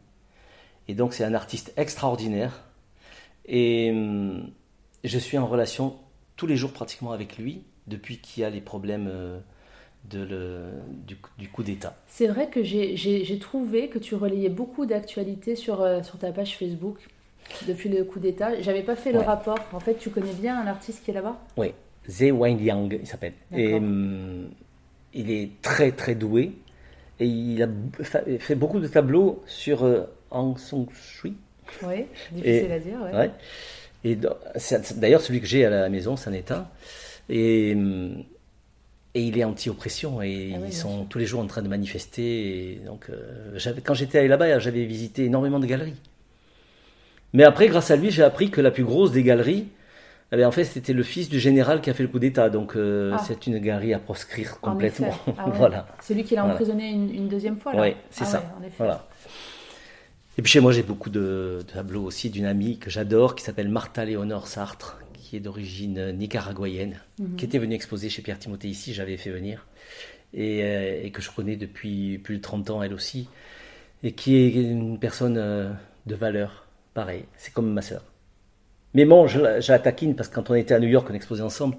[0.88, 2.64] Et donc, c'est un artiste extraordinaire.
[3.46, 4.50] Et hum,
[5.04, 5.96] je suis en relation
[6.36, 9.38] tous les jours pratiquement avec lui, depuis qu'il y a les problèmes euh,
[10.10, 10.64] de le,
[11.38, 11.96] du, coup d'État.
[12.06, 16.56] C'est vrai que j'ai trouvé que tu relayais beaucoup d'actualités sur, euh, sur ta page
[16.56, 17.08] Facebook
[17.66, 18.60] depuis le coup d'État.
[18.60, 19.58] J'avais pas fait le rapport.
[19.72, 21.38] En fait, tu connais bien un artiste qui est là-bas?
[21.56, 21.72] Oui,
[22.08, 23.34] Zhe Yang, il s'appelle.
[23.52, 24.48] Et hum,
[25.14, 26.52] il est très très doué
[27.20, 27.68] et il a
[28.38, 31.34] fait beaucoup de tableaux sur euh, Aung San Suu
[31.82, 32.98] Oui, difficile à dire.
[33.12, 33.30] Ouais.
[34.04, 34.16] Et
[34.96, 36.70] d'ailleurs, celui que j'ai à la maison, c'est un état.
[37.28, 37.76] Et,
[39.14, 42.72] et il est anti-oppression et ah ils sont tous les jours en train de manifester.
[42.72, 46.00] Et donc, euh, quand j'étais là-bas, j'avais visité énormément de galeries.
[47.32, 49.68] Mais après, grâce à lui, j'ai appris que la plus grosse des galeries,
[50.32, 52.48] eh ben, en fait, c'était le fils du général qui a fait le coup d'État,
[52.48, 53.22] donc euh, ah.
[53.26, 55.14] c'est une galerie à proscrire complètement.
[55.36, 55.86] Ah voilà.
[56.00, 57.72] C'est lui qui l'a emprisonné une, deuxième fois.
[57.76, 58.56] Oui, c'est ah ça.
[58.78, 59.06] voilà.
[60.38, 63.68] Et puis chez moi, j'ai beaucoup de, tableaux aussi d'une amie que j'adore, qui s'appelle
[63.68, 67.36] Martha Léonore Sartre, qui est d'origine nicaraguayenne, mhm.
[67.36, 69.66] qui était venue exposer chez Pierre Timothée ici, j'avais fait venir,
[70.38, 73.28] euh, et, que je connais depuis plus de 30 ans elle aussi,
[74.02, 75.70] et qui est une personne euh,
[76.06, 78.02] de valeur, pareil, c'est comme ma sœur.
[78.94, 81.42] Mais bon, je, la taquine parce que quand on était à New York, on exposait
[81.42, 81.76] ensemble,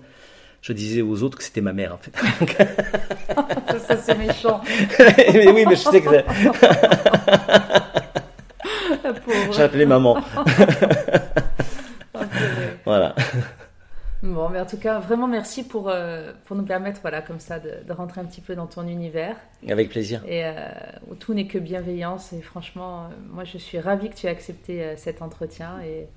[0.61, 2.11] je disais aux autres que c'était ma mère en fait.
[3.79, 4.61] ça, c'est méchant.
[4.99, 6.09] mais oui, mais je sais que.
[9.51, 10.17] J'ai appelé maman.
[12.85, 13.13] voilà.
[14.23, 17.59] Bon, mais en tout cas, vraiment merci pour, euh, pour nous permettre, voilà, comme ça,
[17.59, 19.35] de, rentrer un petit peu dans ton univers.
[19.67, 20.23] Avec plaisir.
[20.25, 20.69] Et euh,
[21.19, 22.31] tout n'est que bienveillance.
[22.31, 25.81] Et franchement, euh, moi, je suis ravie que tu aies accepté cet entretien.
[25.85, 26.07] Et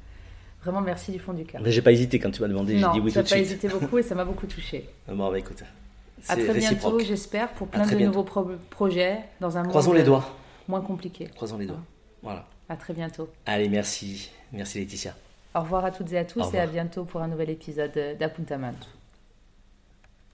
[0.66, 1.60] Vraiment, merci du fond du cœur.
[1.62, 3.28] Mais j'ai pas hésité quand tu m'as demandé, j'ai dit oui tout de suite.
[3.28, 4.88] pas hésité beaucoup et ça m'a beaucoup touché.
[5.08, 5.62] Bon, bah écoute.
[6.28, 8.24] À très bientôt, j'espère, pour plein de nouveaux
[8.70, 10.28] projets dans un monde Croisons les doigts.
[10.66, 11.28] moins compliqué.
[11.36, 11.82] Croisons les doigts.
[12.20, 12.48] Voilà.
[12.68, 13.28] À très bientôt.
[13.46, 14.28] Allez, merci.
[14.50, 15.14] Merci Laetitia.
[15.54, 18.88] Au revoir à toutes et à tous et à bientôt pour un nouvel épisode d'Apuntamento.